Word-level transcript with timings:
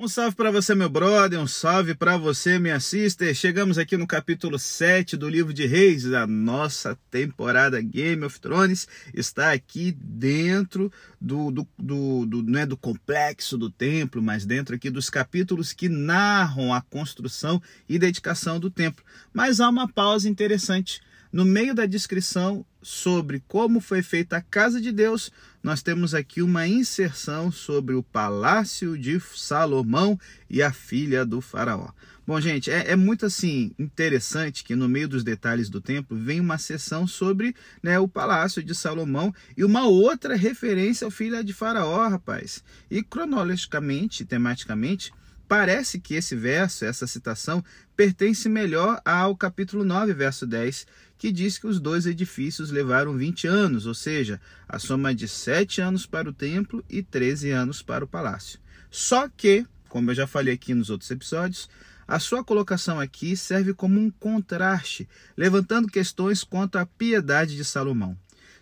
Um 0.00 0.06
salve 0.06 0.36
para 0.36 0.52
você, 0.52 0.76
meu 0.76 0.88
brother, 0.88 1.40
um 1.40 1.46
salve 1.48 1.92
para 1.92 2.16
você, 2.16 2.56
minha 2.56 2.78
sister. 2.78 3.34
Chegamos 3.34 3.78
aqui 3.78 3.96
no 3.96 4.06
capítulo 4.06 4.56
7 4.56 5.16
do 5.16 5.28
livro 5.28 5.52
de 5.52 5.66
Reis, 5.66 6.12
a 6.12 6.24
nossa 6.24 6.96
temporada 7.10 7.80
Game 7.80 8.24
of 8.24 8.38
Thrones 8.38 8.86
está 9.12 9.50
aqui 9.50 9.90
dentro 9.90 10.92
do, 11.20 11.50
do, 11.50 11.66
do, 11.76 12.26
do, 12.26 12.42
não 12.44 12.60
é 12.60 12.64
do 12.64 12.76
complexo 12.76 13.58
do 13.58 13.68
templo, 13.68 14.22
mas 14.22 14.46
dentro 14.46 14.76
aqui 14.76 14.88
dos 14.88 15.10
capítulos 15.10 15.72
que 15.72 15.88
narram 15.88 16.72
a 16.72 16.80
construção 16.80 17.60
e 17.88 17.98
dedicação 17.98 18.60
do 18.60 18.70
templo. 18.70 19.04
Mas 19.32 19.58
há 19.60 19.68
uma 19.68 19.88
pausa 19.88 20.28
interessante. 20.28 21.00
No 21.30 21.44
meio 21.44 21.74
da 21.74 21.84
descrição 21.84 22.64
sobre 22.80 23.42
como 23.46 23.80
foi 23.80 24.02
feita 24.02 24.38
a 24.38 24.42
casa 24.42 24.80
de 24.80 24.90
Deus, 24.90 25.30
nós 25.62 25.82
temos 25.82 26.14
aqui 26.14 26.40
uma 26.40 26.66
inserção 26.66 27.52
sobre 27.52 27.94
o 27.94 28.02
palácio 28.02 28.96
de 28.96 29.20
Salomão 29.20 30.18
e 30.48 30.62
a 30.62 30.72
filha 30.72 31.26
do 31.26 31.42
faraó. 31.42 31.90
Bom, 32.26 32.40
gente, 32.40 32.70
é, 32.70 32.92
é, 32.92 32.96
muito 32.96 33.26
assim 33.26 33.72
interessante 33.78 34.62
que 34.62 34.74
no 34.74 34.88
meio 34.88 35.08
dos 35.08 35.24
detalhes 35.24 35.68
do 35.68 35.80
templo 35.80 36.16
vem 36.16 36.40
uma 36.40 36.58
sessão 36.58 37.06
sobre 37.06 37.54
né, 37.82 37.98
o 37.98 38.08
palácio 38.08 38.62
de 38.62 38.74
Salomão 38.74 39.34
e 39.56 39.64
uma 39.64 39.86
outra 39.86 40.36
referência 40.36 41.04
ao 41.04 41.10
filho 41.10 41.42
de 41.42 41.52
Faraó, 41.52 42.08
rapaz. 42.08 42.62
E 42.90 43.02
cronologicamente, 43.02 44.24
tematicamente, 44.24 45.12
Parece 45.48 45.98
que 45.98 46.14
esse 46.14 46.36
verso, 46.36 46.84
essa 46.84 47.06
citação, 47.06 47.64
pertence 47.96 48.50
melhor 48.50 49.00
ao 49.02 49.34
capítulo 49.34 49.82
9, 49.82 50.12
verso 50.12 50.46
10, 50.46 50.86
que 51.16 51.32
diz 51.32 51.56
que 51.56 51.66
os 51.66 51.80
dois 51.80 52.04
edifícios 52.04 52.70
levaram 52.70 53.16
20 53.16 53.46
anos, 53.46 53.86
ou 53.86 53.94
seja, 53.94 54.38
a 54.68 54.78
soma 54.78 55.14
de 55.14 55.26
7 55.26 55.80
anos 55.80 56.04
para 56.04 56.28
o 56.28 56.34
templo 56.34 56.84
e 56.88 57.02
13 57.02 57.50
anos 57.50 57.80
para 57.80 58.04
o 58.04 58.08
palácio. 58.08 58.60
Só 58.90 59.26
que, 59.26 59.66
como 59.88 60.10
eu 60.10 60.14
já 60.14 60.26
falei 60.26 60.52
aqui 60.52 60.74
nos 60.74 60.90
outros 60.90 61.10
episódios, 61.10 61.68
a 62.06 62.18
sua 62.18 62.44
colocação 62.44 63.00
aqui 63.00 63.34
serve 63.34 63.72
como 63.72 63.98
um 63.98 64.10
contraste, 64.10 65.08
levantando 65.34 65.88
questões 65.88 66.44
quanto 66.44 66.76
à 66.76 66.84
piedade 66.84 67.56
de 67.56 67.64
Salomão. 67.64 68.16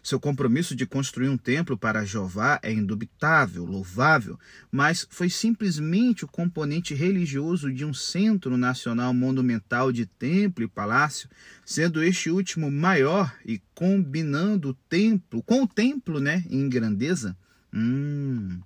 Seu 0.06 0.20
compromisso 0.20 0.76
de 0.76 0.86
construir 0.86 1.28
um 1.28 1.36
templo 1.36 1.76
para 1.76 2.04
Jeová 2.04 2.60
é 2.62 2.72
indubitável, 2.72 3.64
louvável, 3.64 4.38
mas 4.70 5.04
foi 5.10 5.28
simplesmente 5.28 6.24
o 6.24 6.28
componente 6.28 6.94
religioso 6.94 7.72
de 7.72 7.84
um 7.84 7.92
centro 7.92 8.56
nacional 8.56 9.12
monumental 9.12 9.90
de 9.90 10.06
templo 10.06 10.62
e 10.62 10.68
palácio, 10.68 11.28
sendo 11.64 12.00
este 12.04 12.30
último 12.30 12.70
maior 12.70 13.34
e 13.44 13.60
combinando 13.74 14.68
o 14.68 14.74
templo 14.74 15.42
com 15.42 15.64
o 15.64 15.66
templo, 15.66 16.20
né, 16.20 16.44
em 16.48 16.68
grandeza. 16.68 17.36
Hum. 17.74 18.60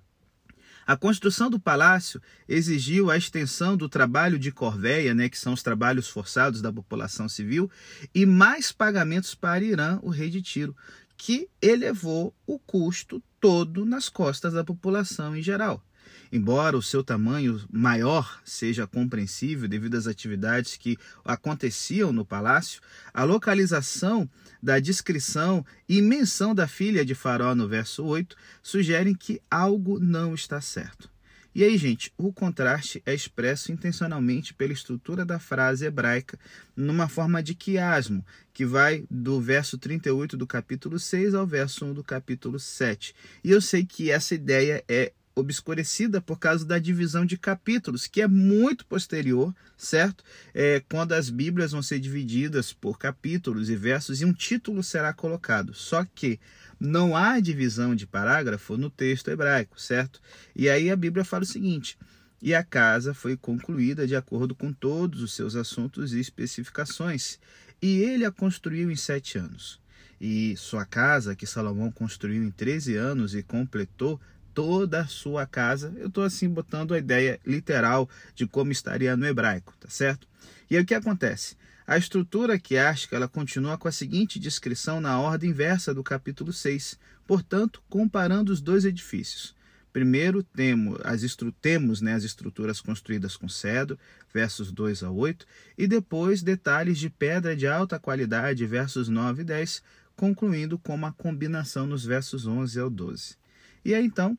A 0.85 0.95
construção 0.97 1.49
do 1.49 1.59
palácio 1.59 2.21
exigiu 2.47 3.09
a 3.09 3.17
extensão 3.17 3.77
do 3.77 3.87
trabalho 3.89 4.37
de 4.37 4.51
corveia, 4.51 5.13
né, 5.15 5.29
que 5.29 5.39
são 5.39 5.53
os 5.53 5.63
trabalhos 5.63 6.07
forçados 6.07 6.61
da 6.61 6.71
população 6.71 7.27
civil, 7.27 7.71
e 8.13 8.25
mais 8.27 8.71
pagamentos 8.71 9.33
para 9.33 9.63
Irã, 9.63 9.99
o 10.03 10.09
rei 10.09 10.29
de 10.29 10.41
Tiro, 10.41 10.75
que 11.23 11.47
elevou 11.61 12.33
o 12.47 12.57
custo 12.57 13.21
todo 13.39 13.85
nas 13.85 14.09
costas 14.09 14.53
da 14.53 14.63
população 14.63 15.35
em 15.35 15.43
geral. 15.43 15.85
Embora 16.31 16.75
o 16.75 16.81
seu 16.81 17.03
tamanho 17.03 17.63
maior 17.71 18.41
seja 18.43 18.87
compreensível 18.87 19.69
devido 19.69 19.93
às 19.93 20.07
atividades 20.07 20.77
que 20.77 20.97
aconteciam 21.23 22.11
no 22.11 22.25
palácio, 22.25 22.81
a 23.13 23.23
localização 23.23 24.27
da 24.63 24.79
descrição 24.79 25.63
e 25.87 26.01
menção 26.01 26.55
da 26.55 26.67
filha 26.67 27.05
de 27.05 27.13
Faraó 27.13 27.53
no 27.53 27.67
verso 27.67 28.03
8 28.03 28.35
sugerem 28.63 29.13
que 29.13 29.39
algo 29.47 29.99
não 29.99 30.33
está 30.33 30.59
certo. 30.59 31.10
E 31.53 31.65
aí, 31.65 31.77
gente, 31.77 32.13
o 32.17 32.31
contraste 32.31 33.01
é 33.05 33.13
expresso 33.13 33.73
intencionalmente 33.73 34.53
pela 34.53 34.71
estrutura 34.71 35.25
da 35.25 35.37
frase 35.37 35.85
hebraica, 35.85 36.39
numa 36.75 37.09
forma 37.09 37.43
de 37.43 37.53
quiasmo, 37.53 38.25
que 38.53 38.65
vai 38.65 39.03
do 39.09 39.41
verso 39.41 39.77
38 39.77 40.37
do 40.37 40.47
capítulo 40.47 40.97
6 40.97 41.33
ao 41.33 41.45
verso 41.45 41.85
1 41.85 41.93
do 41.93 42.03
capítulo 42.03 42.57
7. 42.57 43.13
E 43.43 43.51
eu 43.51 43.59
sei 43.59 43.85
que 43.85 44.09
essa 44.09 44.33
ideia 44.33 44.81
é 44.87 45.11
obscurecida 45.35 46.21
por 46.21 46.39
causa 46.39 46.65
da 46.65 46.79
divisão 46.79 47.25
de 47.25 47.37
capítulos, 47.37 48.07
que 48.07 48.21
é 48.21 48.27
muito 48.27 48.85
posterior, 48.85 49.53
certo? 49.77 50.23
É, 50.53 50.81
quando 50.89 51.13
as 51.13 51.29
Bíblias 51.29 51.71
vão 51.71 51.81
ser 51.81 51.99
divididas 51.99 52.73
por 52.73 52.97
capítulos 52.97 53.69
e 53.69 53.75
versos 53.75 54.21
e 54.21 54.25
um 54.25 54.33
título 54.33 54.83
será 54.83 55.13
colocado. 55.13 55.73
Só 55.73 56.05
que 56.15 56.39
não 56.81 57.15
há 57.15 57.39
divisão 57.39 57.93
de 57.93 58.07
parágrafo 58.07 58.75
no 58.75 58.89
texto 58.89 59.29
hebraico, 59.29 59.79
certo? 59.79 60.19
E 60.55 60.67
aí 60.67 60.89
a 60.89 60.95
Bíblia 60.95 61.23
fala 61.23 61.43
o 61.43 61.45
seguinte: 61.45 61.95
e 62.41 62.55
a 62.55 62.63
casa 62.63 63.13
foi 63.13 63.37
concluída 63.37 64.07
de 64.07 64.15
acordo 64.15 64.55
com 64.55 64.73
todos 64.73 65.21
os 65.21 65.35
seus 65.35 65.55
assuntos 65.55 66.11
e 66.11 66.19
especificações, 66.19 67.39
e 67.79 67.99
ele 67.99 68.25
a 68.25 68.31
construiu 68.31 68.89
em 68.89 68.95
sete 68.95 69.37
anos. 69.37 69.79
E 70.19 70.55
sua 70.57 70.83
casa, 70.83 71.35
que 71.35 71.45
Salomão 71.45 71.91
construiu 71.91 72.43
em 72.43 72.49
treze 72.49 72.95
anos 72.95 73.35
e 73.35 73.43
completou 73.43 74.19
toda 74.51 75.01
a 75.01 75.07
sua 75.07 75.45
casa, 75.45 75.93
eu 75.97 76.07
estou 76.07 76.23
assim 76.23 76.49
botando 76.49 76.95
a 76.95 76.97
ideia 76.97 77.39
literal 77.45 78.09
de 78.33 78.47
como 78.47 78.71
estaria 78.71 79.15
no 79.15 79.25
hebraico, 79.25 79.73
tá 79.79 79.87
certo? 79.87 80.27
E 80.69 80.75
aí 80.75 80.81
o 80.81 80.85
que 80.85 80.95
acontece? 80.95 81.55
A 81.91 81.97
estrutura 81.97 82.57
quiástica 82.57 83.17
ela 83.17 83.27
continua 83.27 83.77
com 83.77 83.85
a 83.85 83.91
seguinte 83.91 84.39
descrição 84.39 85.01
na 85.01 85.19
ordem 85.19 85.49
inversa 85.49 85.93
do 85.93 86.01
capítulo 86.01 86.53
6, 86.53 86.97
portanto, 87.27 87.83
comparando 87.89 88.49
os 88.49 88.61
dois 88.61 88.85
edifícios. 88.85 89.53
Primeiro 89.91 90.41
temos 90.41 91.01
as, 91.03 91.21
temos, 91.59 91.99
né, 91.99 92.13
as 92.13 92.23
estruturas 92.23 92.79
construídas 92.79 93.35
com 93.35 93.49
cedro, 93.49 93.99
versos 94.33 94.71
2 94.71 95.03
a 95.03 95.11
8, 95.11 95.45
e 95.77 95.85
depois 95.85 96.41
detalhes 96.41 96.97
de 96.97 97.09
pedra 97.09 97.57
de 97.57 97.67
alta 97.67 97.99
qualidade, 97.99 98.65
versos 98.65 99.09
9 99.09 99.41
e 99.41 99.43
10, 99.43 99.83
concluindo 100.15 100.79
com 100.79 100.95
uma 100.95 101.11
combinação 101.11 101.85
nos 101.85 102.05
versos 102.05 102.47
11 102.47 102.79
ao 102.79 102.89
12. 102.89 103.35
E 103.83 103.93
aí 103.93 104.05
então, 104.05 104.37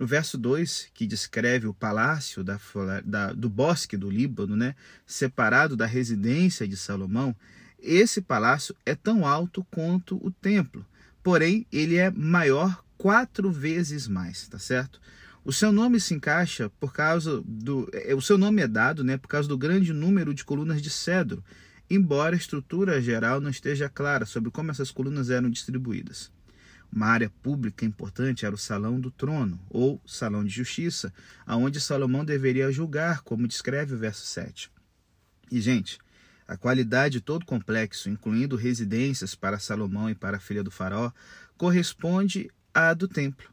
o 0.00 0.06
verso 0.06 0.38
2, 0.38 0.88
que 0.94 1.06
descreve 1.06 1.66
o 1.66 1.74
palácio 1.74 2.42
da, 2.42 2.58
da, 3.04 3.32
do 3.32 3.48
bosque 3.48 3.96
do 3.96 4.10
Líbano, 4.10 4.56
né, 4.56 4.74
separado 5.06 5.76
da 5.76 5.86
residência 5.86 6.66
de 6.66 6.76
Salomão, 6.76 7.36
esse 7.78 8.20
palácio 8.20 8.74
é 8.86 8.94
tão 8.94 9.26
alto 9.26 9.66
quanto 9.70 10.16
o 10.24 10.30
templo, 10.30 10.86
porém 11.22 11.66
ele 11.72 11.96
é 11.96 12.10
maior 12.10 12.82
quatro 12.96 13.50
vezes 13.50 14.06
mais, 14.06 14.46
tá 14.46 14.58
certo? 14.58 15.00
O 15.44 15.52
seu 15.52 15.72
nome 15.72 15.98
se 15.98 16.14
encaixa 16.14 16.70
por 16.78 16.92
causa 16.92 17.42
do. 17.44 17.90
É, 17.92 18.14
o 18.14 18.20
seu 18.20 18.38
nome 18.38 18.62
é 18.62 18.68
dado 18.68 19.02
né, 19.02 19.16
por 19.16 19.26
causa 19.26 19.48
do 19.48 19.58
grande 19.58 19.92
número 19.92 20.32
de 20.32 20.44
colunas 20.44 20.80
de 20.80 20.88
cedro, 20.88 21.44
embora 21.90 22.36
a 22.36 22.38
estrutura 22.38 23.02
geral 23.02 23.40
não 23.40 23.50
esteja 23.50 23.88
clara 23.88 24.24
sobre 24.24 24.52
como 24.52 24.70
essas 24.70 24.92
colunas 24.92 25.30
eram 25.30 25.50
distribuídas. 25.50 26.30
Uma 26.94 27.06
área 27.06 27.30
pública 27.42 27.86
importante 27.86 28.44
era 28.44 28.54
o 28.54 28.58
Salão 28.58 29.00
do 29.00 29.10
Trono, 29.10 29.58
ou 29.70 29.98
Salão 30.06 30.44
de 30.44 30.50
Justiça, 30.50 31.12
aonde 31.46 31.80
Salomão 31.80 32.22
deveria 32.22 32.70
julgar, 32.70 33.22
como 33.22 33.48
descreve 33.48 33.94
o 33.94 33.98
verso 33.98 34.26
7. 34.26 34.70
E, 35.50 35.58
gente, 35.58 35.98
a 36.46 36.56
qualidade 36.56 37.14
de 37.14 37.20
todo 37.22 37.44
o 37.44 37.46
complexo, 37.46 38.10
incluindo 38.10 38.56
residências 38.56 39.34
para 39.34 39.58
Salomão 39.58 40.10
e 40.10 40.14
para 40.14 40.36
a 40.36 40.40
filha 40.40 40.62
do 40.62 40.70
faraó, 40.70 41.10
corresponde 41.56 42.50
à 42.74 42.92
do 42.92 43.08
templo. 43.08 43.48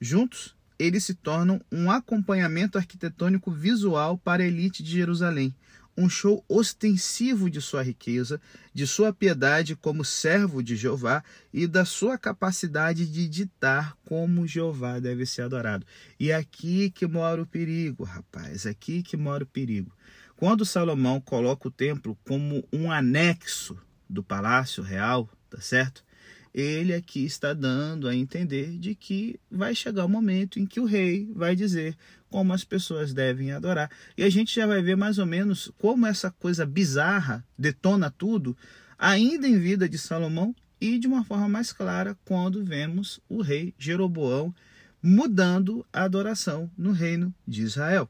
Juntos, 0.00 0.56
eles 0.76 1.04
se 1.04 1.14
tornam 1.14 1.60
um 1.70 1.88
acompanhamento 1.88 2.78
arquitetônico 2.78 3.52
visual 3.52 4.18
para 4.18 4.42
a 4.42 4.46
elite 4.46 4.82
de 4.82 4.90
Jerusalém, 4.90 5.54
um 5.96 6.08
show 6.08 6.44
ostensivo 6.48 7.50
de 7.50 7.60
sua 7.60 7.82
riqueza, 7.82 8.40
de 8.72 8.86
sua 8.86 9.12
piedade 9.12 9.76
como 9.76 10.04
servo 10.04 10.62
de 10.62 10.76
Jeová 10.76 11.22
e 11.52 11.66
da 11.66 11.84
sua 11.84 12.16
capacidade 12.16 13.06
de 13.06 13.28
ditar 13.28 13.96
como 14.04 14.46
Jeová 14.46 14.98
deve 14.98 15.26
ser 15.26 15.42
adorado. 15.42 15.86
E 16.18 16.30
é 16.30 16.34
aqui 16.34 16.90
que 16.90 17.06
mora 17.06 17.42
o 17.42 17.46
perigo, 17.46 18.04
rapaz, 18.04 18.66
é 18.66 18.70
aqui 18.70 19.02
que 19.02 19.16
mora 19.16 19.44
o 19.44 19.46
perigo. 19.46 19.92
Quando 20.36 20.64
Salomão 20.64 21.20
coloca 21.20 21.68
o 21.68 21.70
templo 21.70 22.18
como 22.26 22.66
um 22.72 22.90
anexo 22.90 23.78
do 24.08 24.22
palácio 24.22 24.82
real, 24.82 25.28
tá 25.48 25.60
certo? 25.60 26.04
Ele 26.54 26.92
aqui 26.92 27.24
está 27.24 27.54
dando 27.54 28.08
a 28.08 28.14
entender 28.14 28.76
de 28.78 28.94
que 28.94 29.40
vai 29.50 29.74
chegar 29.74 30.04
o 30.04 30.08
momento 30.08 30.58
em 30.58 30.66
que 30.66 30.80
o 30.80 30.84
rei 30.84 31.30
vai 31.34 31.56
dizer 31.56 31.96
como 32.28 32.52
as 32.52 32.64
pessoas 32.64 33.12
devem 33.12 33.52
adorar. 33.52 33.90
E 34.16 34.22
a 34.22 34.30
gente 34.30 34.54
já 34.54 34.66
vai 34.66 34.82
ver 34.82 34.96
mais 34.96 35.18
ou 35.18 35.26
menos 35.26 35.70
como 35.78 36.06
essa 36.06 36.30
coisa 36.30 36.66
bizarra 36.66 37.44
detona 37.58 38.10
tudo, 38.10 38.56
ainda 38.98 39.48
em 39.48 39.58
vida 39.58 39.88
de 39.88 39.98
Salomão 39.98 40.54
e 40.80 40.98
de 40.98 41.06
uma 41.06 41.24
forma 41.24 41.48
mais 41.48 41.72
clara 41.72 42.16
quando 42.24 42.64
vemos 42.64 43.20
o 43.28 43.40
rei 43.40 43.74
Jeroboão 43.78 44.54
mudando 45.02 45.84
a 45.92 46.04
adoração 46.04 46.70
no 46.76 46.92
reino 46.92 47.34
de 47.46 47.62
Israel. 47.62 48.08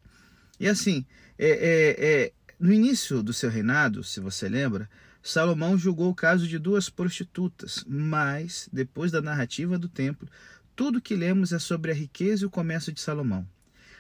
E 0.59 0.69
assim, 0.69 1.05
é, 1.39 1.49
é, 1.49 1.97
é, 1.99 2.33
no 2.59 2.73
início 2.73 3.23
do 3.23 3.33
seu 3.33 3.51
reinado, 3.51 4.05
se 4.05 4.21
você 4.21 4.49
lembra, 4.49 4.89
Salomão 5.23 5.79
julgou 5.79 6.11
o 6.11 6.15
caso 6.15 6.49
de 6.49 6.59
duas 6.59 6.91
prostitutas, 6.91 7.85
mas, 7.87 8.69
depois 8.73 9.13
da 9.13 9.23
narrativa 9.23 9.79
do 9.79 9.89
templo, 9.89 10.29
tudo 10.75 11.01
que 11.01 11.15
lemos 11.15 11.53
é 11.53 11.61
sobre 11.61 11.93
a 11.93 11.95
riqueza 11.95 12.43
e 12.43 12.47
o 12.47 12.51
comércio 12.51 12.93
de 12.93 13.01
Salomão. 13.01 13.47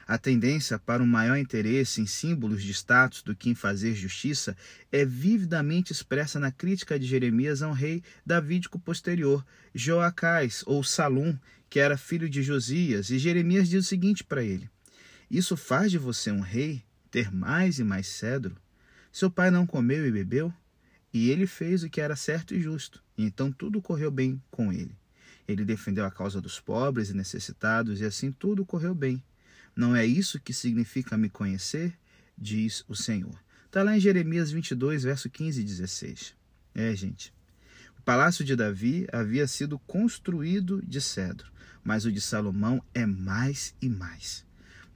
A 0.04 0.18
tendência 0.18 0.80
para 0.80 1.00
um 1.00 1.06
maior 1.06 1.36
interesse 1.36 2.00
em 2.00 2.06
símbolos 2.06 2.60
de 2.60 2.72
status 2.72 3.22
do 3.22 3.36
que 3.36 3.48
em 3.48 3.54
fazer 3.54 3.94
justiça 3.94 4.56
é 4.90 5.04
vividamente 5.04 5.92
expressa 5.92 6.40
na 6.40 6.50
crítica 6.50 6.98
de 6.98 7.06
Jeremias 7.06 7.62
a 7.62 7.68
um 7.68 7.72
rei 7.72 8.02
davídico 8.26 8.80
posterior, 8.80 9.46
Joacás 9.72 10.64
ou 10.66 10.82
Salum, 10.82 11.38
que 11.70 11.78
era 11.78 11.96
filho 11.96 12.28
de 12.28 12.42
Josias, 12.42 13.10
e 13.10 13.18
Jeremias 13.18 13.68
diz 13.68 13.86
o 13.86 13.88
seguinte 13.88 14.24
para 14.24 14.42
ele: 14.42 14.68
Isso 15.30 15.56
faz 15.56 15.92
de 15.92 15.98
você 15.98 16.32
um 16.32 16.40
rei 16.40 16.82
ter 17.10 17.32
mais 17.32 17.78
e 17.78 17.84
mais 17.84 18.08
cedro? 18.08 18.56
Seu 19.12 19.30
pai 19.30 19.52
não 19.52 19.66
comeu 19.66 20.04
e 20.04 20.10
bebeu? 20.10 20.52
E 21.12 21.30
ele 21.30 21.46
fez 21.46 21.82
o 21.82 21.90
que 21.90 22.00
era 22.00 22.16
certo 22.16 22.54
e 22.54 22.60
justo, 22.60 23.02
e 23.16 23.24
então 23.24 23.52
tudo 23.52 23.82
correu 23.82 24.10
bem 24.10 24.42
com 24.50 24.72
ele. 24.72 24.96
Ele 25.46 25.64
defendeu 25.64 26.04
a 26.04 26.10
causa 26.10 26.40
dos 26.40 26.60
pobres 26.60 27.10
e 27.10 27.14
necessitados, 27.14 28.00
e 28.00 28.04
assim 28.04 28.32
tudo 28.32 28.64
correu 28.64 28.94
bem. 28.94 29.22
Não 29.74 29.94
é 29.94 30.06
isso 30.06 30.40
que 30.40 30.52
significa 30.52 31.16
me 31.16 31.28
conhecer? 31.28 31.98
Diz 32.36 32.84
o 32.88 32.94
Senhor. 32.94 33.38
Está 33.66 33.82
lá 33.82 33.96
em 33.96 34.00
Jeremias 34.00 34.50
22, 34.50 35.02
verso 35.02 35.30
15 35.30 35.60
e 35.60 35.64
16. 35.64 36.34
É, 36.74 36.94
gente. 36.94 37.32
O 37.98 38.02
palácio 38.02 38.44
de 38.44 38.56
Davi 38.56 39.06
havia 39.12 39.46
sido 39.46 39.78
construído 39.80 40.82
de 40.82 41.00
cedro, 41.00 41.50
mas 41.84 42.04
o 42.04 42.12
de 42.12 42.20
Salomão 42.20 42.82
é 42.94 43.06
mais 43.06 43.74
e 43.80 43.88
mais. 43.88 44.44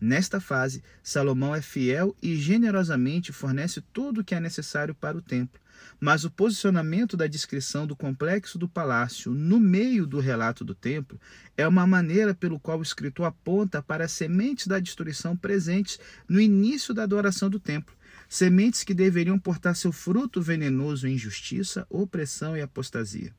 Nesta 0.01 0.41
fase, 0.41 0.83
Salomão 1.03 1.55
é 1.55 1.63
fiel 1.63 2.15
e 2.23 2.37
generosamente 2.37 3.33
fornece 3.33 3.81
tudo 3.93 4.21
o 4.21 4.25
que 4.25 4.35
é 4.35 4.41
necessário 4.41 4.95
para 4.95 5.17
o 5.17 5.23
templo. 5.23 5.61
Mas 5.99 6.25
o 6.25 6.31
posicionamento 6.31 7.17
da 7.17 7.27
descrição 7.27 7.87
do 7.87 7.97
complexo 7.97 8.59
do 8.59 8.69
palácio 8.69 9.33
no 9.33 9.59
meio 9.59 10.07
do 10.07 10.21
relato 10.21 10.65
do 10.65 10.75
templo 10.75 11.19
é 11.57 11.67
uma 11.67 11.87
maneira 11.87 12.35
pelo 12.35 12.61
qual 12.61 12.79
o 12.79 12.83
escritor 12.83 13.27
aponta 13.27 13.83
para 13.83 14.05
as 14.05 14.13
sementes 14.13 14.67
da 14.67 14.79
destruição 14.79 15.37
presentes 15.37 15.99
no 16.29 16.41
início 16.41 16.93
da 16.93 17.03
adoração 17.03 17.49
do 17.49 17.59
templo. 17.59 17.95
Sementes 18.29 18.85
que 18.85 18.93
deveriam 18.93 19.39
portar 19.39 19.75
seu 19.75 19.93
fruto 19.93 20.43
venenoso 20.43 21.07
em 21.07 21.15
injustiça, 21.15 21.87
opressão 21.89 22.57
e 22.57 22.61
apostasia. 22.61 23.33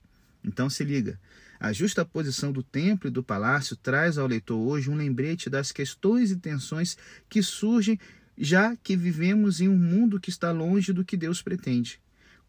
Então 0.43 0.69
se 0.69 0.83
liga. 0.83 1.19
A 1.59 1.73
justa 1.73 2.05
posição 2.05 2.51
do 2.51 2.63
templo 2.63 3.07
e 3.07 3.11
do 3.11 3.23
palácio 3.23 3.75
traz 3.75 4.17
ao 4.17 4.27
leitor 4.27 4.57
hoje 4.57 4.89
um 4.89 4.95
lembrete 4.95 5.49
das 5.49 5.71
questões 5.71 6.31
e 6.31 6.37
tensões 6.37 6.97
que 7.29 7.43
surgem 7.43 7.99
já 8.37 8.75
que 8.75 8.95
vivemos 8.95 9.59
em 9.59 9.67
um 9.67 9.77
mundo 9.77 10.19
que 10.19 10.29
está 10.29 10.51
longe 10.51 10.93
do 10.93 11.03
que 11.03 11.17
Deus 11.17 11.41
pretende. 11.41 11.99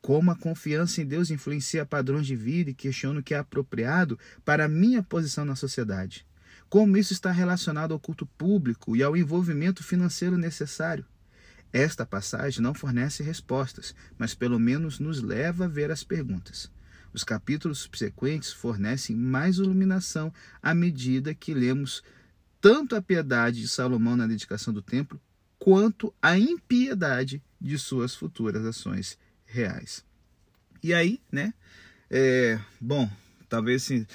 Como 0.00 0.30
a 0.30 0.36
confiança 0.36 1.02
em 1.02 1.06
Deus 1.06 1.30
influencia 1.30 1.84
padrões 1.84 2.26
de 2.26 2.36
vida 2.36 2.70
e 2.70 2.74
questiono 2.74 3.20
o 3.20 3.22
que 3.22 3.34
é 3.34 3.38
apropriado 3.38 4.18
para 4.44 4.64
a 4.64 4.68
minha 4.68 5.02
posição 5.02 5.44
na 5.44 5.56
sociedade. 5.56 6.26
Como 6.68 6.96
isso 6.96 7.12
está 7.12 7.30
relacionado 7.30 7.92
ao 7.92 8.00
culto 8.00 8.26
público 8.26 8.96
e 8.96 9.02
ao 9.02 9.16
envolvimento 9.16 9.82
financeiro 9.82 10.36
necessário. 10.36 11.04
Esta 11.72 12.06
passagem 12.06 12.62
não 12.62 12.72
fornece 12.72 13.22
respostas, 13.22 13.94
mas 14.16 14.34
pelo 14.34 14.58
menos 14.58 14.98
nos 14.98 15.20
leva 15.20 15.66
a 15.66 15.68
ver 15.68 15.90
as 15.90 16.02
perguntas. 16.02 16.70
Os 17.12 17.24
capítulos 17.24 17.80
subsequentes 17.80 18.52
fornecem 18.52 19.16
mais 19.16 19.56
iluminação 19.56 20.32
à 20.62 20.74
medida 20.74 21.34
que 21.34 21.52
lemos 21.54 22.02
tanto 22.60 22.96
a 22.96 23.02
piedade 23.02 23.60
de 23.60 23.68
Salomão 23.68 24.16
na 24.16 24.26
dedicação 24.26 24.72
do 24.72 24.82
templo, 24.82 25.20
quanto 25.58 26.14
a 26.20 26.38
impiedade 26.38 27.42
de 27.60 27.78
suas 27.78 28.14
futuras 28.14 28.64
ações 28.64 29.18
reais. 29.48 30.04
E 30.82 30.94
aí, 30.94 31.20
né? 31.32 31.52
É, 32.10 32.58
bom, 32.80 33.10
talvez 33.48 33.82
assim, 33.82 34.06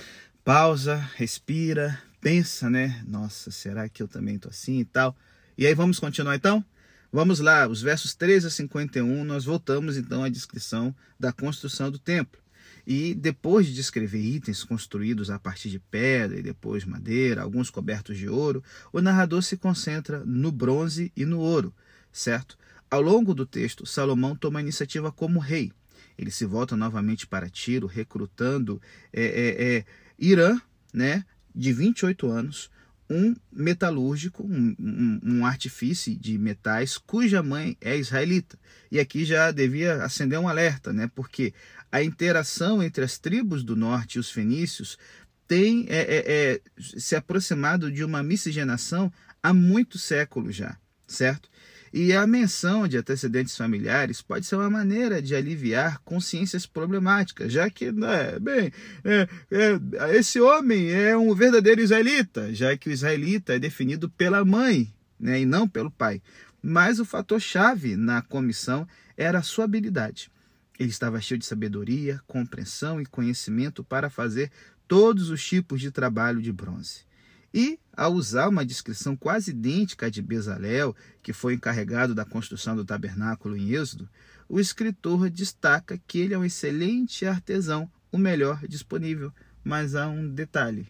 pausa, 0.43 0.95
respira, 1.15 2.01
pensa, 2.21 2.69
né? 2.69 3.03
Nossa, 3.07 3.51
será 3.51 3.89
que 3.89 4.01
eu 4.01 4.07
também 4.07 4.39
tô 4.39 4.49
assim 4.49 4.79
e 4.79 4.85
tal? 4.85 5.15
E 5.57 5.67
aí 5.67 5.73
vamos 5.73 5.99
continuar 5.99 6.35
então? 6.35 6.63
Vamos 7.11 7.39
lá, 7.39 7.67
os 7.67 7.81
versos 7.81 8.15
13 8.15 8.47
a 8.47 8.49
51, 8.49 9.23
nós 9.23 9.45
voltamos 9.45 9.97
então 9.97 10.23
à 10.23 10.29
descrição 10.29 10.95
da 11.19 11.31
construção 11.31 11.91
do 11.91 11.99
templo. 11.99 12.41
E 12.87 13.13
depois 13.13 13.67
de 13.67 13.73
descrever 13.73 14.19
itens 14.19 14.63
construídos 14.63 15.29
a 15.29 15.37
partir 15.37 15.69
de 15.69 15.79
pedra 15.79 16.39
e 16.39 16.41
depois 16.41 16.83
madeira, 16.83 17.41
alguns 17.41 17.69
cobertos 17.69 18.17
de 18.17 18.27
ouro, 18.27 18.63
o 18.91 18.99
narrador 18.99 19.43
se 19.43 19.55
concentra 19.55 20.23
no 20.25 20.51
bronze 20.51 21.11
e 21.15 21.23
no 21.23 21.39
ouro, 21.39 21.73
certo? 22.11 22.57
Ao 22.93 23.01
longo 23.01 23.33
do 23.33 23.43
texto, 23.43 23.87
Salomão 23.87 24.35
toma 24.35 24.59
a 24.59 24.61
iniciativa 24.61 25.11
como 25.11 25.39
rei. 25.39 25.71
Ele 26.15 26.29
se 26.29 26.45
volta 26.45 26.77
novamente 26.77 27.25
para 27.25 27.49
Tiro, 27.49 27.87
recrutando 27.87 28.79
é, 29.11 29.23
é, 29.23 29.77
é, 29.77 29.85
Irã, 30.19 30.61
né, 30.93 31.25
de 31.55 31.73
28 31.73 32.29
anos, 32.29 32.69
um 33.09 33.35
metalúrgico, 33.51 34.43
um, 34.43 34.75
um, 34.79 35.19
um 35.23 36.19
de 36.19 36.37
metais 36.37 36.95
cuja 36.95 37.41
mãe 37.41 37.75
é 37.81 37.97
israelita. 37.97 38.59
E 38.91 38.99
aqui 38.99 39.25
já 39.25 39.49
devia 39.49 40.03
acender 40.03 40.37
um 40.37 40.47
alerta, 40.47 40.93
né? 40.93 41.09
Porque 41.15 41.51
a 41.91 42.03
interação 42.03 42.83
entre 42.83 43.03
as 43.03 43.17
tribos 43.17 43.63
do 43.63 43.75
norte 43.75 44.17
e 44.17 44.19
os 44.19 44.29
fenícios 44.29 44.99
tem 45.47 45.87
é, 45.89 45.97
é, 45.97 46.23
é, 46.27 46.61
se 46.77 47.15
aproximado 47.15 47.91
de 47.91 48.03
uma 48.03 48.21
miscigenação 48.21 49.11
há 49.41 49.51
muitos 49.51 50.03
séculos 50.03 50.55
já, 50.55 50.77
certo? 51.07 51.49
E 51.93 52.11
a 52.11 52.25
menção 52.25 52.87
de 52.87 52.97
antecedentes 52.97 53.55
familiares 53.55 54.19
pode 54.19 54.47
ser 54.47 54.55
uma 54.55 54.69
maneira 54.69 55.21
de 55.21 55.35
aliviar 55.35 55.99
consciências 55.99 56.65
problemáticas, 56.65 57.53
já 57.53 57.69
que, 57.69 57.91
né, 57.91 58.39
bem, 58.39 58.71
é, 59.03 59.29
é, 59.51 60.17
esse 60.17 60.41
homem 60.41 60.89
é 60.91 61.15
um 61.15 61.35
verdadeiro 61.35 61.81
israelita, 61.81 62.51
já 62.51 62.75
que 62.75 62.89
o 62.89 62.91
israelita 62.91 63.53
é 63.53 63.59
definido 63.59 64.09
pela 64.09 64.43
mãe 64.43 64.91
né, 65.19 65.41
e 65.41 65.45
não 65.45 65.67
pelo 65.67 65.91
pai. 65.91 66.19
Mas 66.63 66.99
o 66.99 67.05
fator 67.05 67.39
chave 67.39 67.95
na 67.95 68.23
comissão 68.23 68.87
era 69.15 69.37
a 69.37 69.43
sua 69.43 69.65
habilidade. 69.65 70.31
Ele 70.79 70.89
estava 70.89 71.21
cheio 71.21 71.37
de 71.37 71.45
sabedoria, 71.45 72.19
compreensão 72.25 72.99
e 72.99 73.05
conhecimento 73.05 73.83
para 73.83 74.09
fazer 74.09 74.49
todos 74.87 75.29
os 75.29 75.45
tipos 75.45 75.79
de 75.79 75.91
trabalho 75.91 76.41
de 76.41 76.51
bronze. 76.51 77.05
E, 77.53 77.79
ao 77.95 78.13
usar 78.13 78.49
uma 78.49 78.65
descrição 78.65 79.15
quase 79.15 79.51
idêntica 79.51 80.07
à 80.07 80.09
de 80.09 80.21
Bezalel, 80.21 80.95
que 81.21 81.31
foi 81.31 81.53
encarregado 81.53 82.15
da 82.15 82.25
construção 82.25 82.75
do 82.75 82.83
tabernáculo 82.83 83.55
em 83.55 83.73
Êxodo, 83.73 84.09
o 84.49 84.59
escritor 84.59 85.29
destaca 85.29 85.99
que 86.07 86.17
ele 86.17 86.33
é 86.33 86.37
um 86.37 86.45
excelente 86.45 87.25
artesão, 87.25 87.89
o 88.11 88.17
melhor 88.17 88.67
disponível. 88.67 89.31
Mas 89.63 89.93
há 89.93 90.07
um 90.07 90.27
detalhe: 90.27 90.87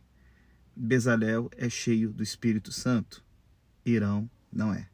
Bezalel 0.76 1.52
é 1.58 1.70
cheio 1.70 2.12
do 2.12 2.24
Espírito 2.24 2.72
Santo, 2.72 3.24
Irão 3.86 4.30
não 4.52 4.74
é. 4.74 4.93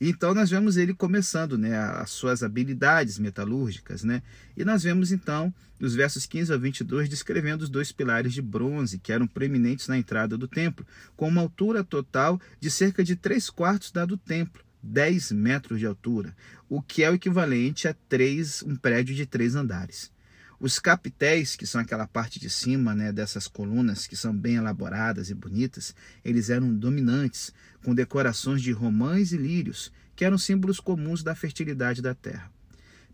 Então 0.00 0.32
nós 0.32 0.48
vemos 0.48 0.76
ele 0.76 0.94
começando, 0.94 1.58
né, 1.58 1.76
as 1.76 2.10
suas 2.10 2.42
habilidades 2.42 3.18
metalúrgicas, 3.18 4.04
né? 4.04 4.22
E 4.56 4.64
nós 4.64 4.82
vemos 4.82 5.10
então 5.10 5.52
os 5.80 5.94
versos 5.94 6.24
15 6.26 6.52
a 6.52 6.56
22 6.56 7.08
descrevendo 7.08 7.62
os 7.62 7.68
dois 7.68 7.90
pilares 7.90 8.32
de 8.32 8.42
bronze 8.42 8.98
que 8.98 9.12
eram 9.12 9.26
preeminentes 9.26 9.88
na 9.88 9.98
entrada 9.98 10.38
do 10.38 10.46
templo, 10.46 10.86
com 11.16 11.28
uma 11.28 11.40
altura 11.40 11.82
total 11.82 12.40
de 12.60 12.70
cerca 12.70 13.02
de 13.02 13.16
3 13.16 13.50
quartos 13.50 13.90
da 13.90 14.04
do 14.04 14.16
templo, 14.16 14.62
10 14.82 15.32
metros 15.32 15.80
de 15.80 15.86
altura, 15.86 16.34
o 16.68 16.80
que 16.80 17.02
é 17.02 17.10
o 17.10 17.14
equivalente 17.14 17.88
a 17.88 17.94
três, 18.08 18.62
um 18.62 18.76
prédio 18.76 19.14
de 19.14 19.26
três 19.26 19.54
andares. 19.54 20.10
Os 20.60 20.80
capitéis, 20.80 21.54
que 21.54 21.66
são 21.66 21.80
aquela 21.80 22.06
parte 22.06 22.40
de 22.40 22.50
cima 22.50 22.92
né, 22.92 23.12
dessas 23.12 23.46
colunas 23.46 24.08
que 24.08 24.16
são 24.16 24.36
bem 24.36 24.56
elaboradas 24.56 25.30
e 25.30 25.34
bonitas, 25.34 25.94
eles 26.24 26.50
eram 26.50 26.74
dominantes, 26.74 27.52
com 27.84 27.94
decorações 27.94 28.60
de 28.60 28.72
romãs 28.72 29.30
e 29.30 29.36
lírios, 29.36 29.92
que 30.16 30.24
eram 30.24 30.36
símbolos 30.36 30.80
comuns 30.80 31.22
da 31.22 31.32
fertilidade 31.36 32.02
da 32.02 32.12
terra. 32.12 32.50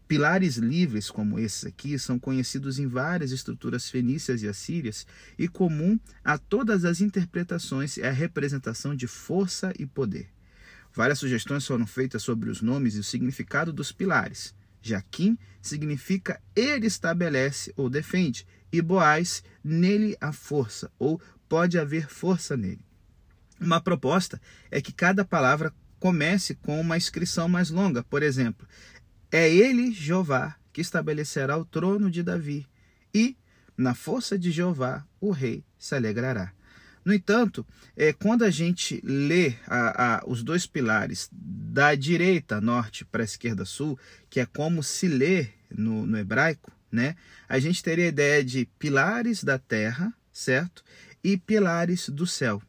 Pilares 0.09 0.57
livres 0.57 1.11
como 1.11 1.39
esses 1.39 1.67
aqui 1.67 1.99
são 1.99 2.19
conhecidos 2.19 2.79
em 2.79 2.87
várias 2.87 3.31
estruturas 3.31 3.91
fenícias 3.91 4.43
e 4.43 4.49
assírias 4.49 5.07
e 5.39 5.47
comum 5.47 5.99
a 6.23 6.39
todas 6.39 6.85
as 6.87 7.03
interpretações 7.03 7.99
é 7.99 8.09
a 8.09 8.13
representação 8.13 8.95
de 8.95 9.07
força 9.07 9.71
e 9.79 9.85
poder. 9.85 10.29
Várias 10.95 11.19
sugestões 11.19 11.67
foram 11.67 11.87
feitas 11.87 12.23
sobre 12.23 12.49
os 12.49 12.63
nomes 12.63 12.97
e 12.97 13.01
o 13.01 13.05
significado 13.05 13.73
dos 13.73 13.93
pilares. 13.93 14.55
Jaquim 14.85 15.39
significa 15.63 16.41
ele 16.55 16.87
estabelece 16.87 17.73
ou 17.75 17.89
defende, 17.89 18.47
e 18.71 18.83
Boaz, 18.83 19.43
nele 19.63 20.17
a 20.21 20.31
força, 20.31 20.91
ou 20.99 21.21
pode 21.49 21.79
haver 21.79 22.09
força 22.09 22.57
nele. 22.57 22.85
Uma 23.59 23.81
proposta 23.81 24.39
é 24.71 24.83
que 24.83 24.93
cada 24.93 25.25
palavra 25.25 25.73
comece 25.99 26.55
com 26.55 26.79
uma 26.79 26.99
inscrição 26.99 27.49
mais 27.49 27.71
longa, 27.71 28.03
por 28.05 28.23
exemplo, 28.23 28.69
é 29.33 29.49
ele, 29.49 29.91
Jeová, 29.91 30.57
que 30.71 30.83
estabelecerá 30.83 31.57
o 31.57 31.65
trono 31.65 32.11
de 32.11 32.23
Davi, 32.23 32.69
e, 33.15 33.37
na 33.77 33.95
força 33.95 34.39
de 34.39 34.51
Jeová, 34.51 35.07
o 35.19 35.31
rei 35.31 35.65
se 35.79 35.95
alegrará. 35.95 36.53
No 37.05 37.13
entanto, 37.13 37.67
é, 37.97 38.13
quando 38.13 38.45
a 38.45 38.51
gente 38.51 39.01
lê 39.05 39.55
a, 39.67 40.17
a, 40.17 40.23
os 40.27 40.43
dois 40.43 40.67
pilares 40.67 41.29
da 41.31 41.95
direita 41.95 42.61
norte 42.61 43.05
para 43.05 43.23
a 43.23 43.25
esquerda 43.25 43.65
sul, 43.65 43.99
que 44.31 44.41
é 44.41 44.47
como 44.47 44.83
se 44.83 45.07
lê 45.07 45.49
no, 45.71 46.07
no 46.07 46.17
hebraico, 46.17 46.73
né? 46.91 47.15
A 47.49 47.59
gente 47.59 47.83
teria 47.83 48.07
a 48.07 48.09
ideia 48.09 48.43
de 48.45 48.67
pilares 48.79 49.45
da 49.45 49.59
terra, 49.59 50.15
certo? 50.33 50.83
E 51.23 51.37
pilares 51.37 52.09
do 52.09 52.27
céu. 52.27 52.63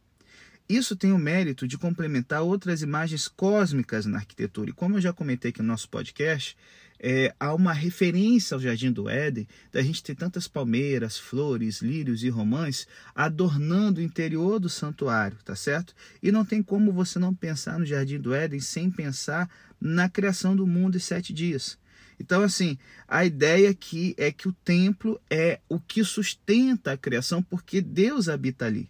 Isso 0.67 0.95
tem 0.95 1.13
o 1.13 1.17
mérito 1.17 1.67
de 1.67 1.77
complementar 1.77 2.41
outras 2.41 2.81
imagens 2.81 3.27
cósmicas 3.27 4.07
na 4.07 4.17
arquitetura. 4.17 4.71
E 4.71 4.73
como 4.73 4.97
eu 4.97 5.01
já 5.01 5.13
comentei 5.13 5.51
aqui 5.51 5.61
no 5.61 5.67
nosso 5.67 5.87
podcast, 5.87 6.57
é, 6.99 7.33
há 7.39 7.53
uma 7.53 7.73
referência 7.73 8.55
ao 8.55 8.61
Jardim 8.61 8.91
do 8.91 9.09
Éden, 9.09 9.47
da 9.71 9.81
gente 9.81 10.03
ter 10.03 10.15
tantas 10.15 10.47
palmeiras, 10.47 11.17
flores, 11.17 11.81
lírios 11.81 12.23
e 12.23 12.29
romãs 12.29 12.87
adornando 13.13 13.99
o 13.99 14.03
interior 14.03 14.59
do 14.59 14.69
santuário, 14.69 15.37
tá 15.43 15.55
certo? 15.55 15.93
E 16.21 16.31
não 16.31 16.45
tem 16.45 16.63
como 16.63 16.91
você 16.91 17.19
não 17.19 17.33
pensar 17.33 17.77
no 17.79 17.85
Jardim 17.85 18.19
do 18.19 18.33
Éden 18.33 18.59
sem 18.59 18.89
pensar 18.89 19.49
na 19.79 20.09
criação 20.09 20.55
do 20.55 20.65
mundo 20.65 20.97
em 20.97 21.01
sete 21.01 21.33
dias. 21.33 21.77
Então, 22.19 22.43
assim, 22.43 22.77
a 23.07 23.25
ideia 23.25 23.69
aqui 23.69 24.15
é 24.17 24.31
que 24.31 24.47
o 24.47 24.53
templo 24.53 25.19
é 25.29 25.59
o 25.67 25.79
que 25.79 26.03
sustenta 26.03 26.93
a 26.93 26.97
criação, 26.97 27.43
porque 27.43 27.81
Deus 27.81 28.29
habita 28.29 28.65
ali. 28.65 28.89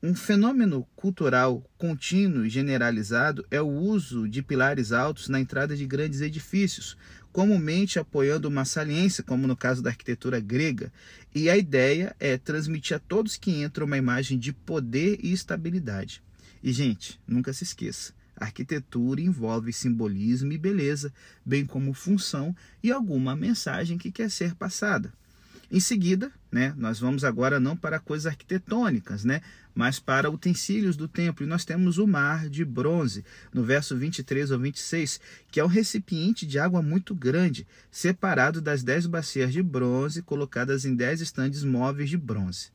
Um 0.00 0.14
fenômeno 0.14 0.86
cultural 0.94 1.64
contínuo 1.76 2.46
e 2.46 2.50
generalizado 2.50 3.44
é 3.50 3.60
o 3.60 3.66
uso 3.66 4.28
de 4.28 4.42
pilares 4.42 4.92
altos 4.92 5.28
na 5.28 5.40
entrada 5.40 5.76
de 5.76 5.84
grandes 5.86 6.20
edifícios, 6.20 6.96
comumente 7.38 8.00
apoiando 8.00 8.48
uma 8.48 8.64
saliência, 8.64 9.22
como 9.22 9.46
no 9.46 9.56
caso 9.56 9.80
da 9.80 9.90
arquitetura 9.90 10.40
grega. 10.40 10.92
E 11.32 11.48
a 11.48 11.56
ideia 11.56 12.12
é 12.18 12.36
transmitir 12.36 12.96
a 12.96 12.98
todos 12.98 13.36
que 13.36 13.62
entram 13.62 13.86
uma 13.86 13.96
imagem 13.96 14.36
de 14.36 14.52
poder 14.52 15.20
e 15.22 15.32
estabilidade. 15.32 16.20
E, 16.60 16.72
gente, 16.72 17.20
nunca 17.28 17.52
se 17.52 17.62
esqueça: 17.62 18.12
a 18.36 18.46
arquitetura 18.46 19.20
envolve 19.20 19.72
simbolismo 19.72 20.52
e 20.52 20.58
beleza, 20.58 21.12
bem 21.46 21.64
como 21.64 21.94
função 21.94 22.56
e 22.82 22.90
alguma 22.90 23.36
mensagem 23.36 23.98
que 23.98 24.10
quer 24.10 24.32
ser 24.32 24.56
passada. 24.56 25.12
Em 25.70 25.78
seguida, 25.78 26.32
né, 26.50 26.74
nós 26.76 26.98
vamos 26.98 27.22
agora 27.22 27.60
não 27.60 27.76
para 27.76 28.00
coisas 28.00 28.26
arquitetônicas, 28.26 29.24
né, 29.24 29.42
mas 29.78 30.00
para 30.00 30.28
utensílios 30.28 30.96
do 30.96 31.06
templo. 31.06 31.46
E 31.46 31.48
nós 31.48 31.64
temos 31.64 31.98
o 31.98 32.06
mar 32.06 32.48
de 32.48 32.64
bronze, 32.64 33.24
no 33.54 33.62
verso 33.62 33.96
23 33.96 34.50
ou 34.50 34.58
26, 34.58 35.20
que 35.52 35.60
é 35.60 35.64
um 35.64 35.68
recipiente 35.68 36.44
de 36.44 36.58
água 36.58 36.82
muito 36.82 37.14
grande, 37.14 37.64
separado 37.88 38.60
das 38.60 38.82
dez 38.82 39.06
bacias 39.06 39.52
de 39.52 39.62
bronze, 39.62 40.20
colocadas 40.20 40.84
em 40.84 40.96
dez 40.96 41.20
estandes 41.20 41.62
móveis 41.62 42.10
de 42.10 42.16
bronze. 42.16 42.72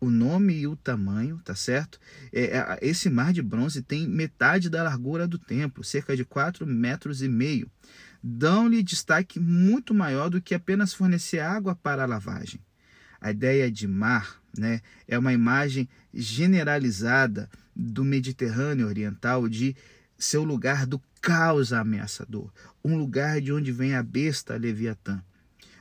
O 0.00 0.08
nome 0.08 0.54
e 0.54 0.68
o 0.68 0.76
tamanho, 0.76 1.40
tá 1.44 1.56
certo? 1.56 1.98
É, 2.32 2.56
é 2.58 2.78
esse 2.82 3.10
mar 3.10 3.32
de 3.32 3.42
bronze 3.42 3.82
tem 3.82 4.06
metade 4.06 4.70
da 4.70 4.84
largura 4.84 5.26
do 5.26 5.40
templo, 5.40 5.82
cerca 5.82 6.16
de 6.16 6.24
4 6.24 6.64
metros 6.64 7.20
e 7.20 7.28
meio 7.28 7.68
dão-lhe 8.22 8.80
destaque 8.80 9.40
muito 9.40 9.92
maior 9.92 10.30
do 10.30 10.40
que 10.40 10.54
apenas 10.54 10.94
fornecer 10.94 11.40
água 11.40 11.74
para 11.74 12.04
a 12.04 12.06
lavagem. 12.06 12.60
A 13.20 13.32
ideia 13.32 13.70
de 13.70 13.86
mar 13.86 14.43
né, 14.56 14.80
é 15.06 15.18
uma 15.18 15.32
imagem 15.32 15.88
generalizada 16.12 17.48
do 17.74 18.04
Mediterrâneo 18.04 18.86
Oriental 18.86 19.48
de 19.48 19.76
seu 20.18 20.44
lugar 20.44 20.86
do 20.86 21.00
caos 21.20 21.72
ameaçador, 21.72 22.52
um 22.84 22.96
lugar 22.96 23.40
de 23.40 23.52
onde 23.52 23.72
vem 23.72 23.94
a 23.94 24.02
besta 24.02 24.56
Leviatã. 24.56 25.22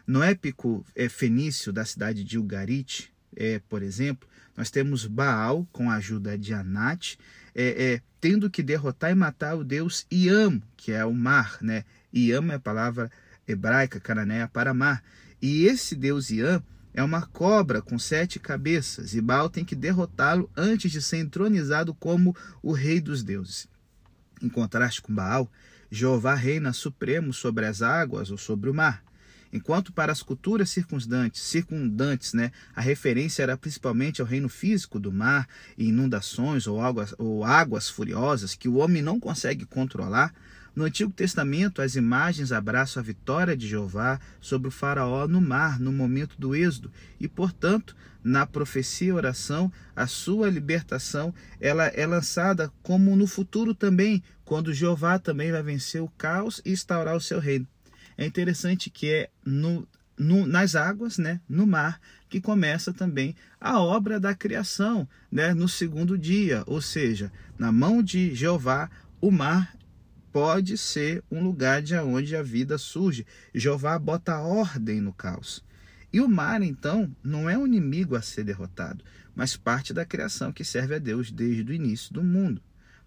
No 0.06 0.22
épico 0.22 0.86
é, 0.96 1.08
fenício 1.08 1.72
da 1.72 1.86
cidade 1.86 2.24
de 2.24 2.38
Ugarit, 2.38 3.12
é, 3.36 3.60
por 3.70 3.82
exemplo, 3.82 4.28
nós 4.56 4.70
temos 4.70 5.06
Baal 5.06 5.68
com 5.72 5.90
a 5.90 5.96
ajuda 5.96 6.38
de 6.38 6.54
Anat, 6.54 7.18
é, 7.56 7.94
é, 7.94 8.02
tendo 8.20 8.50
que 8.50 8.62
derrotar 8.62 9.12
e 9.12 9.16
matar 9.16 9.56
o 9.56 9.64
deus 9.64 10.06
Iam, 10.12 10.62
que 10.76 10.92
é 10.92 11.06
o 11.06 11.14
mar, 11.14 11.58
né? 11.62 11.84
Iam 12.12 12.52
é 12.52 12.56
a 12.56 12.60
palavra 12.60 13.12
hebraica, 13.48 14.00
cananeia, 14.00 14.48
para 14.48 14.74
mar. 14.74 15.04
E 15.42 15.66
esse 15.66 15.96
deus 15.96 16.30
Iam 16.30 16.64
é 16.94 17.04
uma 17.04 17.26
cobra 17.26 17.82
com 17.82 17.98
sete 17.98 18.40
cabeças, 18.40 19.16
e 19.16 19.22
Baal 19.22 19.50
tem 19.50 19.66
que 19.66 19.76
derrotá-lo 19.76 20.50
antes 20.56 20.92
de 20.92 21.02
ser 21.02 21.18
entronizado 21.18 21.94
como 21.94 22.36
o 22.62 22.72
rei 22.72 23.02
dos 23.02 23.24
deuses. 23.24 23.68
Em 24.42 24.50
contraste 24.50 25.02
com 25.02 25.14
Baal, 25.14 25.50
Jeová 25.90 26.36
reina 26.36 26.74
supremo 26.74 27.34
sobre 27.34 27.66
as 27.66 27.82
águas 27.82 28.30
ou 28.30 28.38
sobre 28.38 28.70
o 28.70 28.74
mar. 28.74 29.04
Enquanto 29.52 29.94
para 29.94 30.12
as 30.12 30.24
culturas 30.24 30.72
circundantes, 30.72 31.44
circundantes 31.44 32.34
né, 32.34 32.52
a 32.76 32.82
referência 32.82 33.44
era 33.44 33.56
principalmente 33.56 34.20
ao 34.20 34.28
reino 34.28 34.50
físico 34.50 35.00
do 35.00 35.12
mar 35.12 35.48
e 35.78 35.90
inundações 35.90 36.66
ou 36.66 36.82
águas, 36.82 37.14
ou 37.20 37.44
águas 37.44 37.88
furiosas 37.88 38.56
que 38.56 38.68
o 38.68 38.78
homem 38.78 39.04
não 39.04 39.20
consegue 39.20 39.66
controlar, 39.66 40.34
no 40.76 40.86
Antigo 40.86 41.12
Testamento, 41.12 41.82
as 41.82 41.96
imagens 41.96 42.52
abraçam 42.52 43.00
a 43.00 43.06
vitória 43.06 43.56
de 43.56 43.68
Jeová 43.68 44.20
sobre 44.42 44.68
o 44.68 44.72
faraó 44.72 45.28
no 45.28 45.40
mar, 45.40 45.80
no 45.80 45.92
momento 45.92 46.36
do 46.40 46.56
êxodo, 46.56 46.92
e, 47.20 47.28
portanto, 47.28 47.96
na 48.24 48.46
profecia 48.46 49.10
e 49.10 49.12
oração, 49.12 49.72
a 49.96 50.08
sua 50.08 50.50
libertação 50.50 51.34
ela 51.60 51.86
é 51.88 52.08
lançada 52.08 52.72
como 52.82 53.16
no 53.16 53.28
futuro 53.28 53.76
também, 53.76 54.24
quando 54.44 54.74
Jeová 54.74 55.20
também 55.20 55.52
vai 55.52 55.62
vencer 55.62 56.02
o 56.02 56.08
caos 56.18 56.62
e 56.66 56.72
instaurar 56.72 57.16
o 57.16 57.22
seu 57.22 57.40
reino. 57.40 57.68
É 58.18 58.26
interessante 58.26 58.90
que 58.90 59.12
é 59.12 59.30
no, 59.46 59.88
no, 60.18 60.46
nas 60.48 60.76
águas, 60.76 61.18
né, 61.18 61.40
no 61.48 61.68
mar, 61.68 62.00
que 62.30 62.42
começa 62.42 62.92
também 62.92 63.36
a 63.60 63.80
obra 63.80 64.20
da 64.20 64.34
criação, 64.34 65.08
né, 65.32 65.54
no 65.54 65.68
segundo 65.68 66.18
dia, 66.18 66.64
ou 66.66 66.82
seja, 66.82 67.32
na 67.60 67.72
mão 67.72 68.02
de 68.02 68.34
Jeová, 68.34 68.90
o 69.22 69.30
mar 69.30 69.76
pode 70.34 70.80
ser 70.80 71.24
um 71.30 71.44
lugar 71.44 71.84
de 71.84 71.96
onde 71.96 72.36
a 72.36 72.42
vida 72.42 72.76
surge. 72.80 73.26
Jeová 73.54 74.00
bota 74.00 74.40
ordem 74.40 75.00
no 75.00 75.14
caos. 75.14 75.64
E 76.12 76.20
o 76.20 76.28
mar, 76.28 76.64
então, 76.64 77.16
não 77.24 77.48
é 77.48 77.56
um 77.56 77.68
inimigo 77.68 78.16
a 78.16 78.22
ser 78.22 78.44
derrotado, 78.44 79.06
mas 79.36 79.56
parte 79.56 79.94
da 79.94 80.04
criação 80.04 80.52
que 80.52 80.64
serve 80.64 80.96
a 80.96 81.00
Deus 81.00 81.32
desde 81.32 81.72
o 81.72 81.74
início 81.74 82.12
do 82.12 82.24
mundo. 82.24 82.62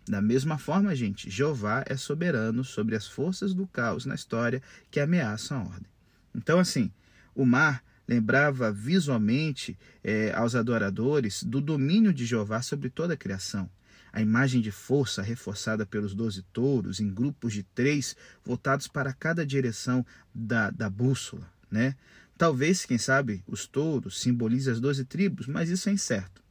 Da 0.08 0.22
mesma 0.22 0.56
forma, 0.56 0.94
gente, 0.94 1.28
Jeová 1.28 1.82
é 1.86 1.96
soberano 1.96 2.62
sobre 2.62 2.94
as 2.94 3.08
forças 3.08 3.52
do 3.52 3.66
caos 3.66 4.06
na 4.06 4.14
história 4.14 4.62
que 4.88 5.00
ameaçam 5.00 5.58
a 5.58 5.64
ordem. 5.64 5.90
Então, 6.32 6.60
assim, 6.60 6.92
o 7.34 7.44
mar 7.44 7.82
lembrava 8.06 8.70
visualmente 8.70 9.76
é, 10.02 10.32
aos 10.32 10.54
adoradores 10.54 11.42
do 11.42 11.60
domínio 11.60 12.12
de 12.12 12.24
Jeová 12.24 12.62
sobre 12.62 12.88
toda 12.88 13.14
a 13.14 13.16
criação 13.16 13.68
a 14.16 14.22
imagem 14.22 14.62
de 14.62 14.70
força 14.70 15.20
reforçada 15.20 15.84
pelos 15.84 16.14
doze 16.14 16.42
touros 16.50 17.00
em 17.00 17.12
grupos 17.12 17.52
de 17.52 17.62
três 17.62 18.16
voltados 18.42 18.88
para 18.88 19.12
cada 19.12 19.44
direção 19.44 20.06
da, 20.34 20.70
da 20.70 20.88
bússola. 20.88 21.46
Né? 21.70 21.94
Talvez, 22.38 22.86
quem 22.86 22.96
sabe, 22.96 23.44
os 23.46 23.66
touros 23.66 24.18
simbolizem 24.18 24.72
as 24.72 24.80
doze 24.80 25.04
tribos, 25.04 25.46
mas 25.46 25.68
isso 25.68 25.90
é 25.90 25.92
incerto. 25.92 26.42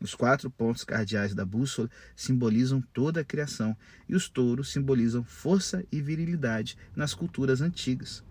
Os 0.00 0.16
quatro 0.16 0.50
pontos 0.50 0.82
cardeais 0.82 1.32
da 1.32 1.44
bússola 1.44 1.88
simbolizam 2.16 2.82
toda 2.92 3.20
a 3.20 3.24
criação 3.24 3.76
e 4.08 4.16
os 4.16 4.28
touros 4.28 4.72
simbolizam 4.72 5.22
força 5.22 5.84
e 5.92 6.00
virilidade 6.00 6.76
nas 6.96 7.14
culturas 7.14 7.60
antigas. 7.60 8.24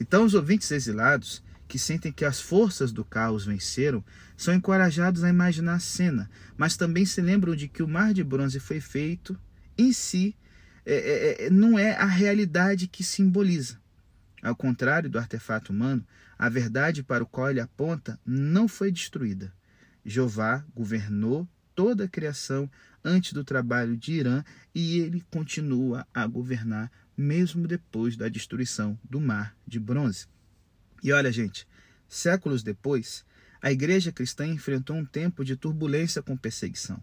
Então, 0.00 0.24
os 0.24 0.32
ouvintes 0.32 0.70
exilados 0.70 1.42
que 1.68 1.78
sentem 1.78 2.10
que 2.10 2.24
as 2.24 2.40
forças 2.40 2.90
do 2.90 3.04
caos 3.04 3.44
venceram, 3.44 4.02
são 4.36 4.54
encorajados 4.54 5.22
a 5.22 5.28
imaginar 5.28 5.74
a 5.74 5.78
cena, 5.78 6.30
mas 6.56 6.76
também 6.76 7.04
se 7.04 7.20
lembram 7.20 7.54
de 7.54 7.68
que 7.68 7.82
o 7.82 7.88
mar 7.88 8.14
de 8.14 8.24
bronze 8.24 8.58
foi 8.58 8.80
feito 8.80 9.38
em 9.76 9.92
si, 9.92 10.34
é, 10.86 10.94
é, 10.94 11.46
é, 11.46 11.50
não 11.50 11.78
é 11.78 11.94
a 11.94 12.06
realidade 12.06 12.88
que 12.88 13.04
simboliza. 13.04 13.78
Ao 14.42 14.56
contrário 14.56 15.10
do 15.10 15.18
artefato 15.18 15.72
humano, 15.72 16.04
a 16.38 16.48
verdade 16.48 17.02
para 17.02 17.22
o 17.22 17.26
qual 17.26 17.50
ele 17.50 17.60
aponta 17.60 18.18
não 18.24 18.66
foi 18.66 18.90
destruída. 18.90 19.52
Jeová 20.04 20.64
governou 20.74 21.46
toda 21.74 22.04
a 22.04 22.08
criação 22.08 22.70
antes 23.04 23.32
do 23.32 23.44
trabalho 23.44 23.96
de 23.96 24.12
Irã 24.12 24.42
e 24.74 25.00
ele 25.00 25.22
continua 25.30 26.06
a 26.14 26.26
governar 26.26 26.90
mesmo 27.16 27.66
depois 27.66 28.16
da 28.16 28.28
destruição 28.28 28.98
do 29.02 29.20
mar 29.20 29.54
de 29.66 29.78
bronze. 29.78 30.26
E 31.02 31.12
olha, 31.12 31.30
gente, 31.30 31.66
séculos 32.08 32.62
depois, 32.62 33.24
a 33.60 33.70
igreja 33.70 34.12
cristã 34.12 34.46
enfrentou 34.46 34.96
um 34.96 35.04
tempo 35.04 35.44
de 35.44 35.56
turbulência 35.56 36.22
com 36.22 36.36
perseguição. 36.36 37.02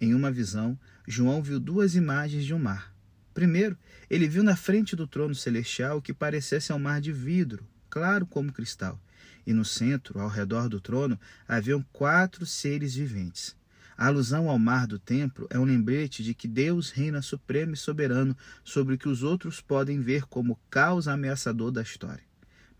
Em 0.00 0.14
uma 0.14 0.30
visão, 0.30 0.78
João 1.06 1.42
viu 1.42 1.60
duas 1.60 1.94
imagens 1.94 2.44
de 2.44 2.52
um 2.52 2.58
mar. 2.58 2.94
Primeiro, 3.32 3.76
ele 4.08 4.28
viu 4.28 4.42
na 4.42 4.56
frente 4.56 4.94
do 4.94 5.06
trono 5.06 5.34
celestial 5.34 5.98
o 5.98 6.02
que 6.02 6.12
parecesse 6.12 6.72
um 6.72 6.78
mar 6.78 7.00
de 7.00 7.12
vidro, 7.12 7.66
claro 7.90 8.26
como 8.26 8.52
cristal, 8.52 9.00
e 9.46 9.52
no 9.52 9.64
centro, 9.64 10.20
ao 10.20 10.28
redor 10.28 10.68
do 10.68 10.80
trono, 10.80 11.18
haviam 11.46 11.84
quatro 11.92 12.46
seres 12.46 12.94
viventes. 12.94 13.56
A 13.96 14.06
alusão 14.06 14.48
ao 14.48 14.58
mar 14.58 14.86
do 14.86 14.98
templo 14.98 15.46
é 15.50 15.58
um 15.58 15.64
lembrete 15.64 16.22
de 16.22 16.34
que 16.34 16.48
Deus 16.48 16.90
reina 16.90 17.22
supremo 17.22 17.74
e 17.74 17.76
soberano 17.76 18.36
sobre 18.64 18.94
o 18.94 18.98
que 18.98 19.08
os 19.08 19.22
outros 19.22 19.60
podem 19.60 20.00
ver 20.00 20.24
como 20.24 20.58
caos 20.68 21.06
ameaçador 21.06 21.70
da 21.70 21.82
história. 21.82 22.24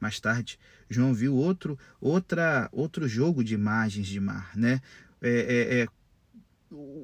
Mais 0.04 0.20
tarde, 0.20 0.58
João 0.86 1.14
viu 1.14 1.34
outro, 1.34 1.78
outra, 1.98 2.68
outro 2.72 3.08
jogo 3.08 3.42
de 3.42 3.54
imagens 3.54 4.06
de 4.06 4.20
mar, 4.20 4.50
né? 4.54 4.82
É, 5.22 5.30
é, 5.30 5.80
é, 5.80 5.88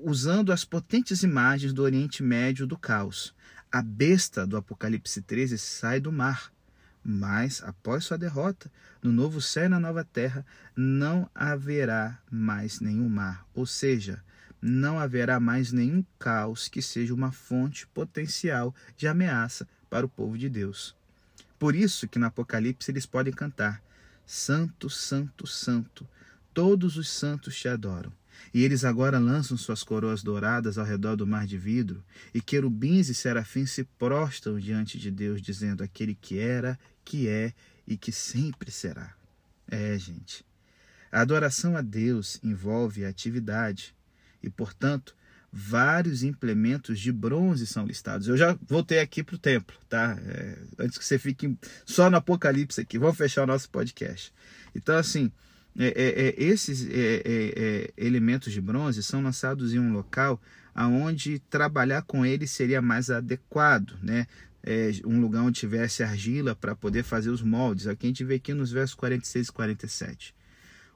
usando 0.04 0.52
as 0.52 0.66
potentes 0.66 1.23
imagens 1.23 1.73
do 1.73 1.83
Oriente 1.83 2.23
Médio 2.23 2.66
do 2.66 2.76
caos. 2.76 3.35
A 3.73 3.80
besta 3.80 4.47
do 4.47 4.54
Apocalipse 4.54 5.23
13 5.23 5.57
sai 5.57 5.99
do 5.99 6.12
mar, 6.12 6.52
mas 7.02 7.62
após 7.64 8.04
sua 8.04 8.19
derrota, 8.19 8.71
no 9.02 9.11
novo 9.11 9.40
céu 9.40 9.64
e 9.64 9.69
na 9.71 9.80
nova 9.80 10.04
terra, 10.04 10.45
não 10.76 11.26
haverá 11.35 12.19
mais 12.30 12.80
nenhum 12.80 13.09
mar. 13.09 13.47
Ou 13.54 13.64
seja, 13.64 14.23
não 14.61 14.99
haverá 14.99 15.40
mais 15.40 15.73
nenhum 15.73 16.04
caos 16.19 16.69
que 16.69 16.83
seja 16.83 17.14
uma 17.14 17.33
fonte 17.33 17.87
potencial 17.87 18.75
de 18.95 19.09
ameaça 19.09 19.66
para 19.88 20.04
o 20.04 20.09
povo 20.11 20.37
de 20.37 20.50
Deus. 20.50 21.00
Por 21.61 21.76
isso 21.76 22.09
que 22.09 22.19
no 22.19 22.25
Apocalipse 22.25 22.90
eles 22.90 23.05
podem 23.05 23.35
cantar: 23.35 23.83
Santo, 24.25 24.88
Santo, 24.88 25.47
Santo, 25.47 26.09
todos 26.55 26.97
os 26.97 27.11
santos 27.11 27.55
te 27.55 27.69
adoram. 27.69 28.11
E 28.55 28.64
eles 28.64 28.83
agora 28.83 29.19
lançam 29.19 29.59
suas 29.59 29.83
coroas 29.83 30.23
douradas 30.23 30.79
ao 30.79 30.87
redor 30.87 31.17
do 31.17 31.26
mar 31.26 31.47
de 31.47 31.59
vidro, 31.59 32.02
e 32.33 32.40
querubins 32.40 33.11
e 33.11 33.14
serafins 33.14 33.73
se 33.73 33.85
prostam 33.85 34.59
diante 34.59 34.99
de 34.99 35.11
Deus, 35.11 35.43
dizendo: 35.43 35.85
Aquele 35.85 36.14
que 36.14 36.38
era, 36.38 36.81
que 37.05 37.29
é 37.29 37.52
e 37.87 37.95
que 37.95 38.11
sempre 38.11 38.71
será. 38.71 39.14
É, 39.71 39.99
gente. 39.99 40.43
A 41.12 41.21
adoração 41.21 41.76
a 41.76 41.83
Deus 41.83 42.40
envolve 42.43 43.05
a 43.05 43.11
atividade, 43.11 43.95
e, 44.43 44.49
portanto, 44.49 45.14
vários 45.52 46.23
implementos 46.23 47.00
de 47.00 47.11
bronze 47.11 47.66
são 47.66 47.85
listados. 47.85 48.28
Eu 48.28 48.37
já 48.37 48.57
voltei 48.66 49.00
aqui 49.00 49.23
para 49.23 49.35
o 49.35 49.38
templo, 49.38 49.76
tá? 49.88 50.16
É, 50.25 50.59
antes 50.78 50.97
que 50.97 51.04
você 51.04 51.19
fique 51.19 51.57
só 51.85 52.09
no 52.09 52.16
Apocalipse 52.16 52.80
aqui, 52.80 52.99
vamos 52.99 53.16
fechar 53.16 53.42
o 53.42 53.47
nosso 53.47 53.69
podcast. 53.69 54.33
Então, 54.75 54.97
assim, 54.97 55.30
é, 55.78 55.87
é, 55.87 56.28
é 56.28 56.42
esses 56.42 56.87
é, 56.88 57.23
é, 57.25 57.90
elementos 57.97 58.52
de 58.52 58.61
bronze 58.61 59.02
são 59.02 59.23
lançados 59.23 59.75
em 59.75 59.78
um 59.78 59.92
local 59.92 60.40
aonde 60.75 61.40
trabalhar 61.50 62.02
com 62.02 62.25
eles 62.25 62.50
seria 62.52 62.80
mais 62.80 63.11
adequado, 63.11 63.99
né? 64.02 64.26
um 65.07 65.21
lugar 65.21 65.42
onde 65.42 65.59
tivesse 65.59 66.02
argila 66.02 66.54
para 66.54 66.76
poder 66.76 67.02
fazer 67.02 67.30
os 67.30 67.42
moldes. 67.42 67.87
Aqui 67.87 68.07
a 68.07 68.09
gente 68.11 68.23
vê 68.23 68.35
aqui 68.35 68.52
nos 68.52 68.71
versos 68.71 68.95
46 68.95 69.49
e 69.49 69.52
47. 69.52 70.35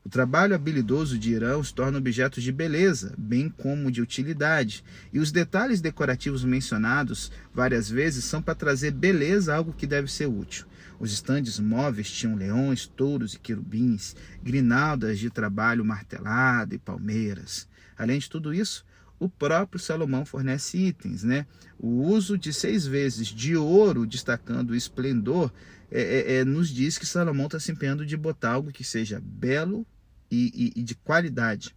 O 0.05 0.09
trabalho 0.11 0.55
habilidoso 0.55 1.19
de 1.19 1.33
Irã 1.33 1.57
os 1.57 1.73
torna 1.73 1.97
objetos 1.97 2.43
de 2.43 2.53
beleza, 2.53 3.15
bem 3.17 3.49
como 3.49 3.91
de 3.91 4.03
utilidade, 4.03 4.85
e 5.11 5.19
os 5.19 5.33
detalhes 5.33 5.81
decorativos 5.81 6.45
mencionados 6.45 7.33
várias 7.55 7.89
vezes 7.89 8.27
são 8.27 8.43
para 8.43 8.55
trazer 8.55 8.91
beleza 8.91 9.53
a 9.53 9.57
algo 9.57 9.73
que 9.73 9.87
deve 9.87 10.13
ser 10.13 10.27
útil. 10.27 10.67
Os 11.01 11.11
estandes 11.11 11.59
móveis 11.59 12.11
tinham 12.11 12.37
leões, 12.37 12.87
touros 12.87 13.33
e 13.33 13.39
querubins, 13.39 14.15
grinaldas 14.43 15.19
de 15.19 15.31
trabalho 15.31 15.85
martelado 15.85 16.75
e 16.75 16.79
palmeiras. 16.79 17.67
Além 17.97 18.19
de 18.19 18.29
tudo 18.29 18.53
isso, 18.53 18.85
o 19.19 19.29
próprio 19.29 19.81
Salomão 19.81 20.27
fornece 20.27 20.77
itens, 20.77 21.25
né? 21.25 21.47
O 21.79 22.03
uso 22.03 22.37
de 22.37 22.53
seis 22.53 22.87
vezes 22.87 23.29
de 23.29 23.57
ouro, 23.57 24.07
destacando 24.07 24.71
o 24.71 24.77
esplendor, 24.77 25.51
é, 25.91 26.03
é, 26.03 26.35
é, 26.37 26.45
nos 26.45 26.69
diz 26.69 26.99
que 26.99 27.07
Salomão 27.07 27.47
está 27.47 27.59
se 27.59 27.73
empenhando 27.73 28.05
de 28.05 28.17
botar 28.17 28.53
algo 28.53 28.73
que 28.73 28.85
seja 28.85 29.23
belo, 29.25 29.87
e, 30.31 30.73
e, 30.77 30.81
e 30.81 30.83
de 30.83 30.95
qualidade. 30.95 31.75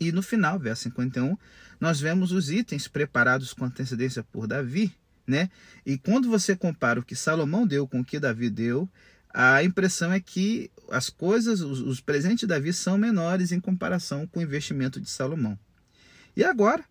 E 0.00 0.12
no 0.12 0.22
final, 0.22 0.58
verso 0.58 0.84
51, 0.84 1.36
nós 1.80 2.00
vemos 2.00 2.32
os 2.32 2.50
itens 2.50 2.86
preparados 2.86 3.52
com 3.52 3.64
antecedência 3.64 4.22
por 4.22 4.46
Davi, 4.46 4.92
né? 5.26 5.50
E 5.84 5.98
quando 5.98 6.28
você 6.28 6.56
compara 6.56 7.00
o 7.00 7.04
que 7.04 7.16
Salomão 7.16 7.66
deu 7.66 7.86
com 7.86 8.00
o 8.00 8.04
que 8.04 8.18
Davi 8.18 8.48
deu, 8.48 8.88
a 9.32 9.62
impressão 9.62 10.12
é 10.12 10.20
que 10.20 10.70
as 10.90 11.10
coisas, 11.10 11.60
os, 11.60 11.80
os 11.80 12.00
presentes 12.00 12.40
de 12.40 12.46
Davi 12.46 12.72
são 12.72 12.96
menores 12.96 13.52
em 13.52 13.60
comparação 13.60 14.26
com 14.26 14.40
o 14.40 14.42
investimento 14.42 15.00
de 15.00 15.10
Salomão. 15.10 15.58
E 16.36 16.44
agora, 16.44 16.84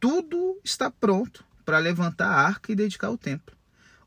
tudo 0.00 0.58
está 0.64 0.90
pronto 0.90 1.44
para 1.64 1.78
levantar 1.78 2.28
a 2.28 2.40
arca 2.40 2.72
e 2.72 2.76
dedicar 2.76 3.10
o 3.10 3.18
templo. 3.18 3.54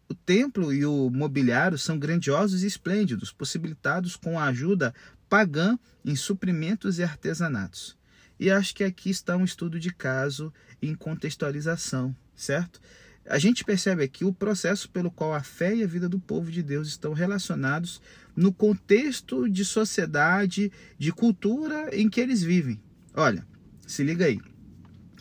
O 0.07 0.13
templo 0.15 0.73
e 0.73 0.85
o 0.85 1.09
mobiliário 1.09 1.77
são 1.77 1.99
grandiosos 1.99 2.63
e 2.63 2.67
esplêndidos, 2.67 3.31
possibilitados 3.31 4.15
com 4.15 4.39
a 4.39 4.45
ajuda 4.45 4.93
pagã 5.29 5.77
em 6.03 6.15
suprimentos 6.15 6.97
e 6.97 7.03
artesanatos. 7.03 7.97
E 8.39 8.49
acho 8.49 8.73
que 8.73 8.83
aqui 8.83 9.09
está 9.09 9.37
um 9.37 9.43
estudo 9.43 9.79
de 9.79 9.93
caso 9.93 10.51
em 10.81 10.95
contextualização, 10.95 12.15
certo? 12.35 12.81
A 13.25 13.37
gente 13.37 13.63
percebe 13.63 14.03
aqui 14.03 14.25
o 14.25 14.33
processo 14.33 14.89
pelo 14.89 15.11
qual 15.11 15.33
a 15.33 15.43
fé 15.43 15.75
e 15.75 15.83
a 15.83 15.87
vida 15.87 16.09
do 16.09 16.19
povo 16.19 16.49
de 16.49 16.63
Deus 16.63 16.87
estão 16.87 17.13
relacionados 17.13 18.01
no 18.35 18.51
contexto 18.51 19.47
de 19.47 19.63
sociedade, 19.63 20.71
de 20.97 21.11
cultura 21.11 21.89
em 21.95 22.09
que 22.09 22.19
eles 22.19 22.41
vivem. 22.41 22.81
Olha, 23.13 23.45
se 23.85 24.03
liga 24.03 24.25
aí. 24.25 24.39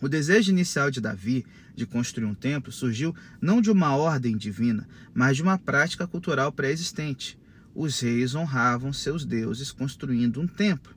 O 0.00 0.08
desejo 0.08 0.52
inicial 0.52 0.90
de 0.90 1.00
Davi 1.00 1.44
de 1.74 1.84
construir 1.84 2.24
um 2.24 2.34
templo 2.34 2.72
surgiu 2.72 3.14
não 3.40 3.60
de 3.60 3.70
uma 3.70 3.94
ordem 3.96 4.36
divina, 4.36 4.88
mas 5.12 5.36
de 5.36 5.42
uma 5.42 5.58
prática 5.58 6.06
cultural 6.06 6.52
pré-existente 6.52 7.38
os 7.74 8.00
reis 8.00 8.34
honravam 8.34 8.92
seus 8.92 9.24
deuses 9.24 9.70
construindo 9.70 10.40
um 10.40 10.46
templo. 10.46 10.94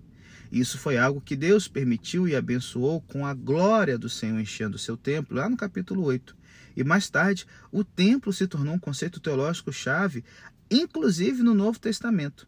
Isso 0.51 0.77
foi 0.77 0.97
algo 0.97 1.21
que 1.21 1.35
Deus 1.35 1.67
permitiu 1.67 2.27
e 2.27 2.35
abençoou 2.35 3.01
com 3.01 3.25
a 3.25 3.33
glória 3.33 3.97
do 3.97 4.09
Senhor 4.09 4.39
enchendo 4.39 4.75
o 4.75 4.79
seu 4.79 4.97
templo, 4.97 5.37
lá 5.37 5.47
no 5.47 5.55
capítulo 5.55 6.03
8. 6.03 6.35
E 6.75 6.83
mais 6.83 7.09
tarde, 7.09 7.45
o 7.71 7.83
templo 7.83 8.33
se 8.33 8.47
tornou 8.47 8.73
um 8.73 8.79
conceito 8.79 9.19
teológico 9.19 9.71
chave, 9.71 10.25
inclusive 10.69 11.41
no 11.41 11.53
Novo 11.53 11.79
Testamento. 11.79 12.47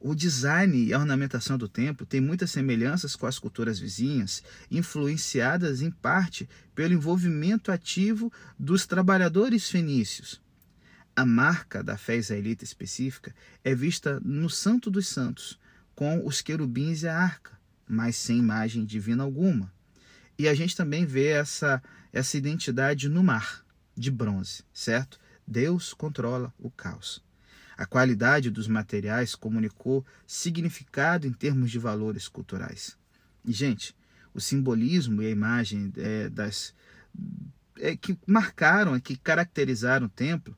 O 0.00 0.14
design 0.14 0.84
e 0.84 0.92
a 0.92 0.98
ornamentação 0.98 1.58
do 1.58 1.68
templo 1.68 2.06
têm 2.06 2.20
muitas 2.20 2.52
semelhanças 2.52 3.16
com 3.16 3.26
as 3.26 3.38
culturas 3.38 3.80
vizinhas, 3.80 4.44
influenciadas 4.70 5.82
em 5.82 5.90
parte 5.90 6.48
pelo 6.72 6.94
envolvimento 6.94 7.72
ativo 7.72 8.32
dos 8.56 8.86
trabalhadores 8.86 9.68
fenícios. 9.68 10.40
A 11.18 11.26
marca 11.26 11.82
da 11.82 11.98
fé 11.98 12.16
israelita 12.16 12.62
específica 12.62 13.34
é 13.64 13.74
vista 13.74 14.20
no 14.20 14.48
Santo 14.48 14.88
dos 14.88 15.08
Santos, 15.08 15.58
com 15.92 16.24
os 16.24 16.40
querubins 16.40 17.02
e 17.02 17.08
a 17.08 17.18
arca, 17.18 17.58
mas 17.88 18.14
sem 18.14 18.38
imagem 18.38 18.84
divina 18.84 19.24
alguma. 19.24 19.68
E 20.38 20.46
a 20.46 20.54
gente 20.54 20.76
também 20.76 21.04
vê 21.04 21.30
essa, 21.30 21.82
essa 22.12 22.36
identidade 22.36 23.08
no 23.08 23.24
mar, 23.24 23.64
de 23.96 24.12
bronze, 24.12 24.62
certo? 24.72 25.18
Deus 25.44 25.92
controla 25.92 26.54
o 26.56 26.70
caos. 26.70 27.20
A 27.76 27.84
qualidade 27.84 28.48
dos 28.48 28.68
materiais 28.68 29.34
comunicou 29.34 30.06
significado 30.24 31.26
em 31.26 31.32
termos 31.32 31.72
de 31.72 31.80
valores 31.80 32.28
culturais. 32.28 32.96
E, 33.44 33.50
gente, 33.50 33.92
o 34.32 34.40
simbolismo 34.40 35.20
e 35.20 35.26
a 35.26 35.30
imagem 35.30 35.92
é, 35.96 36.28
das 36.28 36.72
é, 37.80 37.96
que 37.96 38.16
marcaram, 38.24 38.94
é, 38.94 39.00
que 39.00 39.16
caracterizaram 39.16 40.06
o 40.06 40.10
templo, 40.10 40.56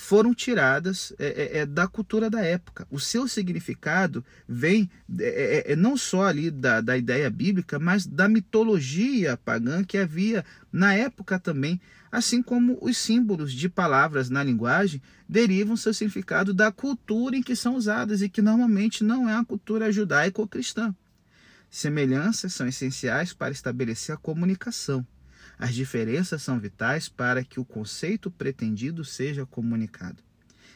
foram 0.00 0.32
tiradas 0.32 1.12
é, 1.18 1.26
é, 1.26 1.58
é, 1.58 1.66
da 1.66 1.88
cultura 1.88 2.30
da 2.30 2.40
época. 2.40 2.86
O 2.88 3.00
seu 3.00 3.26
significado 3.26 4.24
vem 4.48 4.88
é, 5.18 5.24
é, 5.68 5.72
é, 5.72 5.76
não 5.76 5.96
só 5.96 6.22
ali 6.22 6.52
da, 6.52 6.80
da 6.80 6.96
ideia 6.96 7.28
bíblica, 7.28 7.80
mas 7.80 8.06
da 8.06 8.28
mitologia 8.28 9.36
pagã 9.36 9.82
que 9.82 9.98
havia 9.98 10.44
na 10.72 10.94
época 10.94 11.36
também, 11.36 11.80
assim 12.12 12.40
como 12.40 12.78
os 12.80 12.96
símbolos 12.96 13.52
de 13.52 13.68
palavras 13.68 14.30
na 14.30 14.42
linguagem 14.42 15.02
derivam 15.28 15.76
seu 15.76 15.92
significado 15.92 16.54
da 16.54 16.70
cultura 16.70 17.36
em 17.36 17.42
que 17.42 17.56
são 17.56 17.74
usadas 17.74 18.22
e 18.22 18.28
que 18.28 18.40
normalmente 18.40 19.02
não 19.02 19.28
é 19.28 19.34
a 19.34 19.44
cultura 19.44 19.90
judaica 19.90 20.40
ou 20.40 20.46
cristã. 20.46 20.94
Semelhanças 21.68 22.54
são 22.54 22.68
essenciais 22.68 23.32
para 23.32 23.50
estabelecer 23.50 24.14
a 24.14 24.18
comunicação. 24.18 25.04
As 25.58 25.74
diferenças 25.74 26.42
são 26.42 26.60
vitais 26.60 27.08
para 27.08 27.42
que 27.42 27.58
o 27.58 27.64
conceito 27.64 28.30
pretendido 28.30 29.04
seja 29.04 29.44
comunicado. 29.44 30.22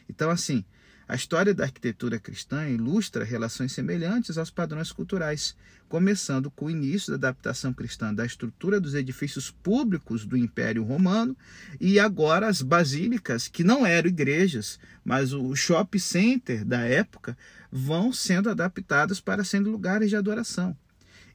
Então, 0.08 0.28
assim, 0.28 0.64
a 1.06 1.14
história 1.14 1.52
da 1.52 1.64
arquitetura 1.64 2.18
cristã 2.18 2.68
ilustra 2.68 3.24
relações 3.24 3.72
semelhantes 3.72 4.38
aos 4.38 4.50
padrões 4.50 4.90
culturais, 4.90 5.54
começando 5.88 6.50
com 6.50 6.64
o 6.64 6.70
início 6.70 7.10
da 7.10 7.28
adaptação 7.28 7.72
cristã 7.72 8.14
da 8.14 8.24
estrutura 8.24 8.80
dos 8.80 8.94
edifícios 8.94 9.50
públicos 9.50 10.24
do 10.24 10.36
Império 10.36 10.82
Romano 10.82 11.36
e 11.78 12.00
agora 12.00 12.48
as 12.48 12.62
basílicas, 12.62 13.46
que 13.46 13.62
não 13.62 13.84
eram 13.84 14.08
igrejas, 14.08 14.80
mas 15.04 15.32
o 15.32 15.54
shopping 15.54 15.98
center 15.98 16.64
da 16.64 16.80
época, 16.80 17.36
vão 17.70 18.12
sendo 18.12 18.48
adaptadas 18.48 19.20
para 19.20 19.44
serem 19.44 19.66
lugares 19.66 20.08
de 20.08 20.16
adoração. 20.16 20.76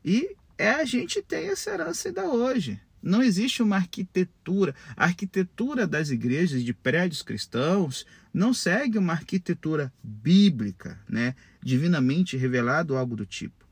E 0.03 0.35
é, 0.57 0.71
a 0.71 0.85
gente 0.85 1.21
tem 1.21 1.49
essa 1.49 1.69
herança 1.69 2.07
ainda 2.07 2.25
hoje. 2.25 2.81
Não 3.07 3.23
existe 3.23 3.63
uma 3.63 3.77
arquitetura. 3.77 4.75
A 4.97 5.05
arquitetura 5.05 5.87
das 5.87 6.09
igrejas 6.09 6.61
de 6.61 6.73
prédios 6.73 7.21
cristãos 7.21 8.05
não 8.33 8.53
segue 8.53 8.97
uma 8.97 9.13
arquitetura 9.13 9.93
bíblica, 10.03 10.99
né? 11.07 11.33
divinamente 11.63 12.35
revelado 12.35 12.97
algo 12.97 13.15
do 13.15 13.25
tipo. 13.25 13.65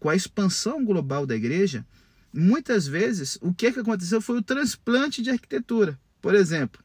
Com 0.00 0.08
a 0.08 0.16
expansão 0.16 0.84
global 0.84 1.24
da 1.24 1.36
igreja, 1.36 1.86
muitas 2.32 2.88
vezes 2.88 3.38
o 3.40 3.54
que, 3.54 3.66
é 3.66 3.72
que 3.72 3.78
aconteceu 3.78 4.20
foi 4.20 4.38
o 4.38 4.42
transplante 4.42 5.22
de 5.22 5.30
arquitetura. 5.30 5.96
Por 6.20 6.34
exemplo, 6.34 6.82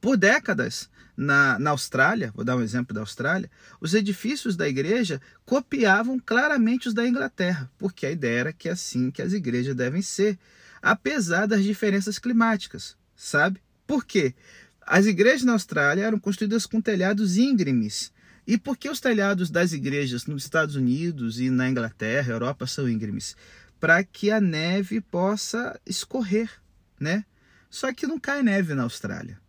por 0.00 0.16
décadas, 0.16 0.90
na, 1.16 1.60
na 1.60 1.70
Austrália, 1.70 2.32
vou 2.34 2.44
dar 2.44 2.56
um 2.56 2.62
exemplo 2.62 2.92
da 2.92 3.00
Austrália, 3.00 3.48
os 3.80 3.94
edifícios 3.94 4.56
da 4.56 4.68
igreja 4.68 5.20
copiavam 5.44 6.18
claramente 6.18 6.88
os 6.88 6.94
da 6.94 7.06
Inglaterra, 7.06 7.70
porque 7.78 8.06
a 8.06 8.10
ideia 8.10 8.38
era 8.40 8.52
que 8.52 8.68
é 8.68 8.72
assim 8.72 9.12
que 9.12 9.22
as 9.22 9.32
igrejas 9.32 9.74
devem 9.74 10.02
ser 10.02 10.38
apesar 10.82 11.46
das 11.46 11.62
diferenças 11.62 12.18
climáticas, 12.18 12.96
sabe? 13.16 13.60
Por 13.86 14.04
quê? 14.04 14.34
As 14.82 15.06
igrejas 15.06 15.44
na 15.44 15.52
Austrália 15.52 16.04
eram 16.04 16.18
construídas 16.18 16.66
com 16.66 16.80
telhados 16.80 17.36
íngremes. 17.36 18.12
E 18.46 18.56
por 18.56 18.76
que 18.76 18.88
os 18.88 19.00
telhados 19.00 19.50
das 19.50 19.72
igrejas 19.72 20.24
nos 20.26 20.44
Estados 20.44 20.74
Unidos 20.74 21.38
e 21.38 21.50
na 21.50 21.68
Inglaterra, 21.68 22.32
Europa, 22.32 22.66
são 22.66 22.88
íngremes? 22.88 23.36
para 23.80 24.02
que 24.02 24.30
a 24.30 24.40
neve 24.40 25.00
possa 25.00 25.80
escorrer, 25.86 26.50
né? 26.98 27.24
Só 27.70 27.92
que 27.92 28.06
não 28.06 28.18
cai 28.18 28.42
neve 28.42 28.74
na 28.74 28.82
Austrália. 28.82 29.40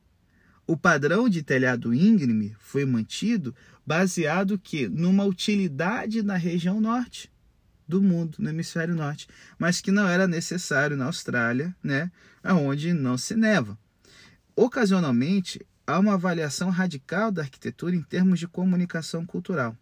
O 0.67 0.77
padrão 0.77 1.27
de 1.27 1.41
telhado 1.41 1.93
íngreme 1.93 2.55
foi 2.59 2.85
mantido 2.85 3.55
baseado 3.85 4.59
que 4.59 4.87
numa 4.87 5.23
utilidade 5.23 6.21
na 6.21 6.35
região 6.35 6.79
norte 6.79 7.31
do 7.89 7.99
mundo, 7.99 8.37
no 8.37 8.49
hemisfério 8.49 8.93
norte, 8.93 9.27
mas 9.57 9.81
que 9.81 9.91
não 9.91 10.07
era 10.07 10.27
necessário 10.27 10.95
na 10.95 11.05
Austrália, 11.05 11.75
né, 11.83 12.11
onde 12.45 12.93
não 12.93 13.17
se 13.17 13.35
neva. 13.35 13.75
Ocasionalmente, 14.55 15.65
há 15.87 15.97
uma 15.97 16.13
avaliação 16.13 16.69
radical 16.69 17.31
da 17.31 17.41
arquitetura 17.41 17.95
em 17.95 18.03
termos 18.03 18.39
de 18.39 18.47
comunicação 18.47 19.25
cultural. 19.25 19.75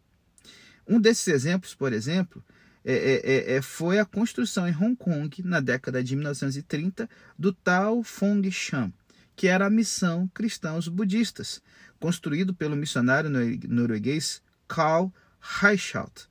Um 0.87 1.01
desses 1.01 1.27
exemplos, 1.27 1.75
por 1.75 1.91
exemplo, 1.91 2.41
é, 2.85 2.93
é, 2.93 3.53
é, 3.53 3.57
é 3.57 3.61
foi 3.61 3.99
a 3.99 4.05
construção 4.05 4.65
em 4.65 4.73
Hong 4.73 4.95
Kong, 4.95 5.43
na 5.43 5.59
década 5.59 6.01
de 6.01 6.15
1930, 6.15 7.09
do 7.37 7.51
tal 7.51 8.01
Fong 8.03 8.49
Shan, 8.49 8.93
que 9.35 9.47
era 9.47 9.65
a 9.65 9.69
missão 9.69 10.29
cristãos 10.33 10.87
budistas, 10.87 11.61
construído 11.99 12.53
pelo 12.53 12.77
missionário 12.77 13.29
norueguês 13.67 14.41
Carl 14.65 15.11
Reichelt, 15.41 16.27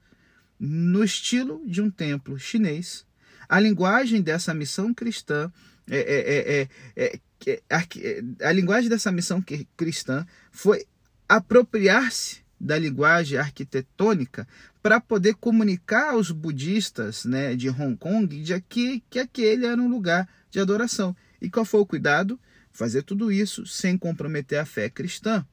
no 0.59 1.05
estilo 1.05 1.63
de 1.67 1.81
um 1.81 1.91
templo 1.91 2.39
chinês. 2.39 3.05
A 3.49 3.61
linguagem 3.61 4.21
dessa 4.23 4.53
missão 4.53 4.93
cristã 4.93 5.53
é, 5.89 6.69
é, 6.97 7.09
é, 7.47 7.63
a, 7.71 8.49
a 8.49 8.53
linguagem 8.53 8.89
dessa 8.89 9.13
missão 9.13 9.43
cristã 9.77 10.27
foi 10.51 10.85
apropriar-se 11.29 12.45
da 12.59 12.79
linguagem 12.79 13.39
arquitetônica 13.39 14.49
para 14.83 14.99
poder 15.01 15.35
comunicar 15.35 16.13
aos 16.13 16.31
budistas 16.31 17.25
né, 17.25 17.55
de 17.55 17.69
Hong 17.69 17.97
Kong 17.97 18.41
de 18.41 18.61
que, 18.63 19.03
que 19.11 19.19
aquele 19.19 19.67
era 19.67 19.81
um 19.81 19.89
lugar 19.89 20.29
de 20.51 20.59
adoração. 20.59 21.15
E 21.41 21.51
qual 21.51 21.65
foi 21.65 21.81
o 21.81 21.87
cuidado? 21.87 22.41
fazer 22.77 23.03
tudo 23.03 23.33
isso 23.33 23.67
sem 23.67 23.97
comprometer 23.97 24.59
a 24.59 24.67
fé 24.67 24.89
cristã. 24.89 25.45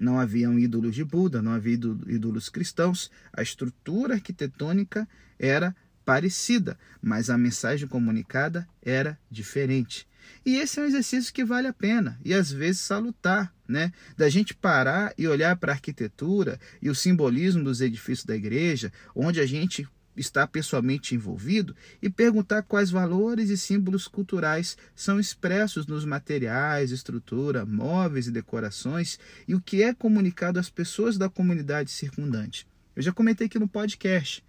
Não 0.00 0.18
haviam 0.18 0.58
ídolos 0.58 0.94
de 0.94 1.04
Buda, 1.04 1.42
não 1.42 1.52
havia 1.52 1.74
ídolos 1.74 2.48
cristãos, 2.48 3.10
a 3.30 3.42
estrutura 3.42 4.14
arquitetônica 4.14 5.06
era 5.38 5.76
parecida, 6.06 6.78
mas 7.02 7.28
a 7.28 7.36
mensagem 7.36 7.86
comunicada 7.86 8.66
era 8.80 9.18
diferente. 9.30 10.08
E 10.44 10.56
esse 10.56 10.80
é 10.80 10.82
um 10.82 10.86
exercício 10.86 11.34
que 11.34 11.44
vale 11.44 11.68
a 11.68 11.72
pena 11.72 12.18
e 12.24 12.32
às 12.32 12.50
vezes 12.50 12.80
salutar, 12.80 13.54
né? 13.68 13.92
Da 14.16 14.30
gente 14.30 14.54
parar 14.54 15.12
e 15.18 15.28
olhar 15.28 15.54
para 15.56 15.72
a 15.72 15.74
arquitetura 15.74 16.58
e 16.80 16.88
o 16.88 16.94
simbolismo 16.94 17.62
dos 17.62 17.82
edifícios 17.82 18.24
da 18.24 18.34
igreja, 18.34 18.90
onde 19.14 19.38
a 19.38 19.44
gente 19.44 19.86
está 20.20 20.46
pessoalmente 20.46 21.14
envolvido 21.14 21.74
e 22.02 22.10
perguntar 22.10 22.62
quais 22.62 22.90
valores 22.90 23.50
e 23.50 23.56
símbolos 23.56 24.06
culturais 24.06 24.76
são 24.94 25.18
expressos 25.18 25.86
nos 25.86 26.04
materiais, 26.04 26.90
estrutura, 26.90 27.64
móveis 27.64 28.26
e 28.26 28.30
decorações 28.30 29.18
e 29.48 29.54
o 29.54 29.60
que 29.60 29.82
é 29.82 29.94
comunicado 29.94 30.58
às 30.58 30.68
pessoas 30.68 31.16
da 31.16 31.28
comunidade 31.28 31.90
circundante. 31.90 32.66
Eu 32.94 33.02
já 33.02 33.12
comentei 33.12 33.46
aqui 33.46 33.58
no 33.58 33.68
podcast. 33.68 34.44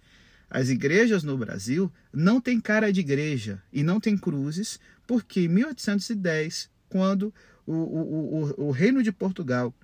As 0.50 0.68
igrejas 0.68 1.22
no 1.22 1.38
Brasil 1.38 1.90
não 2.12 2.40
têm 2.40 2.60
cara 2.60 2.92
de 2.92 3.00
igreja 3.00 3.62
e 3.72 3.82
não 3.82 3.98
têm 3.98 4.18
cruzes, 4.18 4.78
porque 5.06 5.40
em 5.40 5.48
1810, 5.48 6.70
quando 6.88 7.32
o, 7.66 7.72
o, 7.72 8.54
o, 8.58 8.66
o 8.68 8.70
Reino 8.70 9.02
de 9.02 9.10
Portugal 9.10 9.74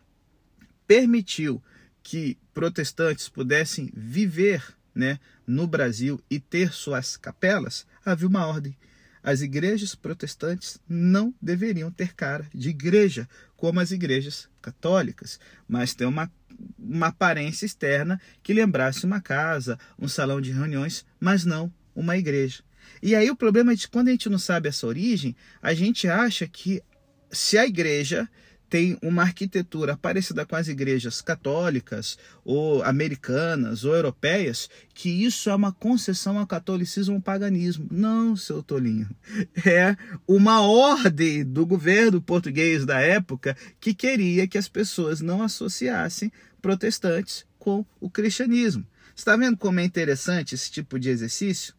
permitiu 0.87 1.63
que 2.03 2.37
protestantes 2.53 3.29
pudessem 3.29 3.91
viver 3.95 4.78
né, 4.99 5.21
no 5.47 5.65
Brasil 5.65 6.21
e 6.29 6.41
ter 6.41 6.73
suas 6.73 7.17
capelas, 7.17 7.87
havia 8.05 8.27
uma 8.27 8.45
ordem. 8.45 8.77
As 9.23 9.43
igrejas 9.43 9.95
protestantes 9.95 10.81
não 10.89 11.33
deveriam 11.41 11.89
ter 11.89 12.15
cara 12.15 12.45
de 12.53 12.71
igreja, 12.71 13.29
como 13.57 13.79
as 13.79 13.93
igrejas 13.93 14.49
católicas, 14.61 15.39
mas 15.69 15.95
ter 15.95 16.05
uma, 16.05 16.29
uma 16.77 17.07
aparência 17.07 17.65
externa 17.65 18.21
que 18.43 18.53
lembrasse 18.53 19.07
uma 19.07 19.21
casa, 19.21 19.79
um 19.97 20.09
salão 20.09 20.41
de 20.41 20.51
reuniões, 20.51 21.07
mas 21.21 21.45
não 21.45 21.73
uma 21.95 22.17
igreja. 22.17 22.65
E 23.01 23.15
aí 23.15 23.31
o 23.31 23.37
problema 23.37 23.73
é 23.73 23.77
que 23.77 23.89
quando 23.89 24.09
a 24.09 24.11
gente 24.11 24.29
não 24.29 24.39
sabe 24.39 24.69
essa 24.69 24.87
origem, 24.87 25.37
a 25.63 25.75
gente 25.75 26.09
acha 26.09 26.49
que 26.49 26.83
se 27.31 27.57
a 27.57 27.65
igreja 27.65 28.29
tem 28.69 28.99
uma 29.03 29.23
arquitetura 29.23 29.97
parecida 29.97 30.45
com 30.45 30.55
as 30.55 30.69
igrejas 30.69 31.21
católicas 31.21 32.19
ou 32.45 32.83
americanas 32.83 33.85
ou 33.85 33.95
europeias, 33.95 34.69
que 34.95 35.09
isso 35.09 35.49
é 35.49 35.55
uma 35.55 35.73
concessão 35.73 36.39
ao 36.39 36.47
catolicismo 36.47 37.15
ou 37.15 37.21
paganismo. 37.21 37.87
Não, 37.91 38.37
seu 38.37 38.63
Tolinho. 38.63 39.09
É 39.65 39.97
uma 40.27 40.63
ordem 40.63 41.45
do 41.45 41.67
governo 41.67 42.23
português 42.23 42.87
da 42.87 43.01
época 43.01 43.57
que 43.81 43.93
queria 43.93 44.47
que 44.47 44.57
as 44.57 44.69
pessoas 44.69 45.21
não 45.21 45.43
associassem 45.43 46.33
protestantes 46.63 47.45
com 47.59 47.85
o 48.01 48.09
cristianismo. 48.09 48.87
Está 49.15 49.37
vendo 49.37 49.57
como 49.57 49.81
é 49.81 49.85
interessante 49.85 50.55
esse 50.55 50.71
tipo 50.71 50.99
de 50.99 51.11
exercício? 51.11 51.75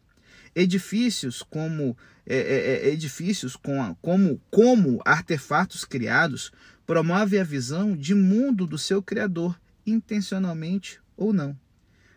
Edifícios 0.54 1.42
como 1.42 1.96
é, 2.26 2.36
é, 2.36 2.88
é 2.88 2.92
edifícios 2.92 3.56
com, 3.56 3.94
como, 4.00 4.40
como 4.50 5.00
artefatos 5.04 5.84
criados 5.84 6.52
promove 6.86 7.38
a 7.38 7.44
visão 7.44 7.96
de 7.96 8.14
mundo 8.14 8.66
do 8.66 8.76
seu 8.76 9.02
Criador, 9.02 9.58
intencionalmente 9.86 11.00
ou 11.16 11.32
não. 11.32 11.58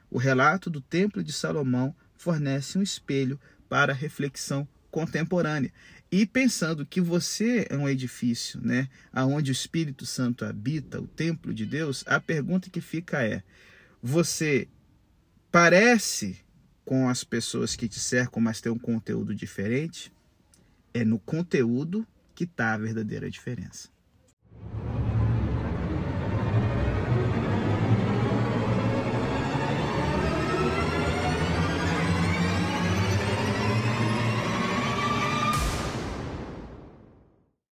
O 0.10 0.18
relato 0.18 0.70
do 0.70 0.82
Templo 0.82 1.24
de 1.24 1.32
Salomão 1.32 1.96
fornece 2.16 2.78
um 2.78 2.82
espelho 2.82 3.40
para 3.68 3.94
a 3.94 3.96
reflexão 3.96 4.68
contemporânea. 4.90 5.74
E 6.12 6.26
pensando 6.26 6.86
que 6.86 7.02
você 7.02 7.66
é 7.70 7.76
um 7.76 7.90
edifício, 7.90 8.62
né, 8.62 8.88
aonde 9.12 9.50
o 9.50 9.52
Espírito 9.52 10.06
Santo 10.06 10.46
habita, 10.46 11.02
o 11.02 11.08
templo 11.08 11.52
de 11.52 11.66
Deus, 11.66 12.04
a 12.06 12.20
pergunta 12.20 12.70
que 12.70 12.80
fica 12.80 13.24
é: 13.24 13.42
você 14.02 14.68
parece 15.52 16.43
com 16.86 17.08
as 17.08 17.24
pessoas 17.24 17.76
que 17.76 17.88
te 17.88 18.00
cercam, 18.00 18.42
mas 18.42 18.62
tem 18.62 18.72
um 18.72 18.80
conteúdo 18.80 19.34
diferente, 19.34 20.12
é 20.94 21.04
no 21.04 21.20
conteúdo 21.20 22.06
que 22.36 22.44
está 22.44 22.74
a 22.74 22.78
verdadeira 22.78 23.30
diferença. 23.30 23.90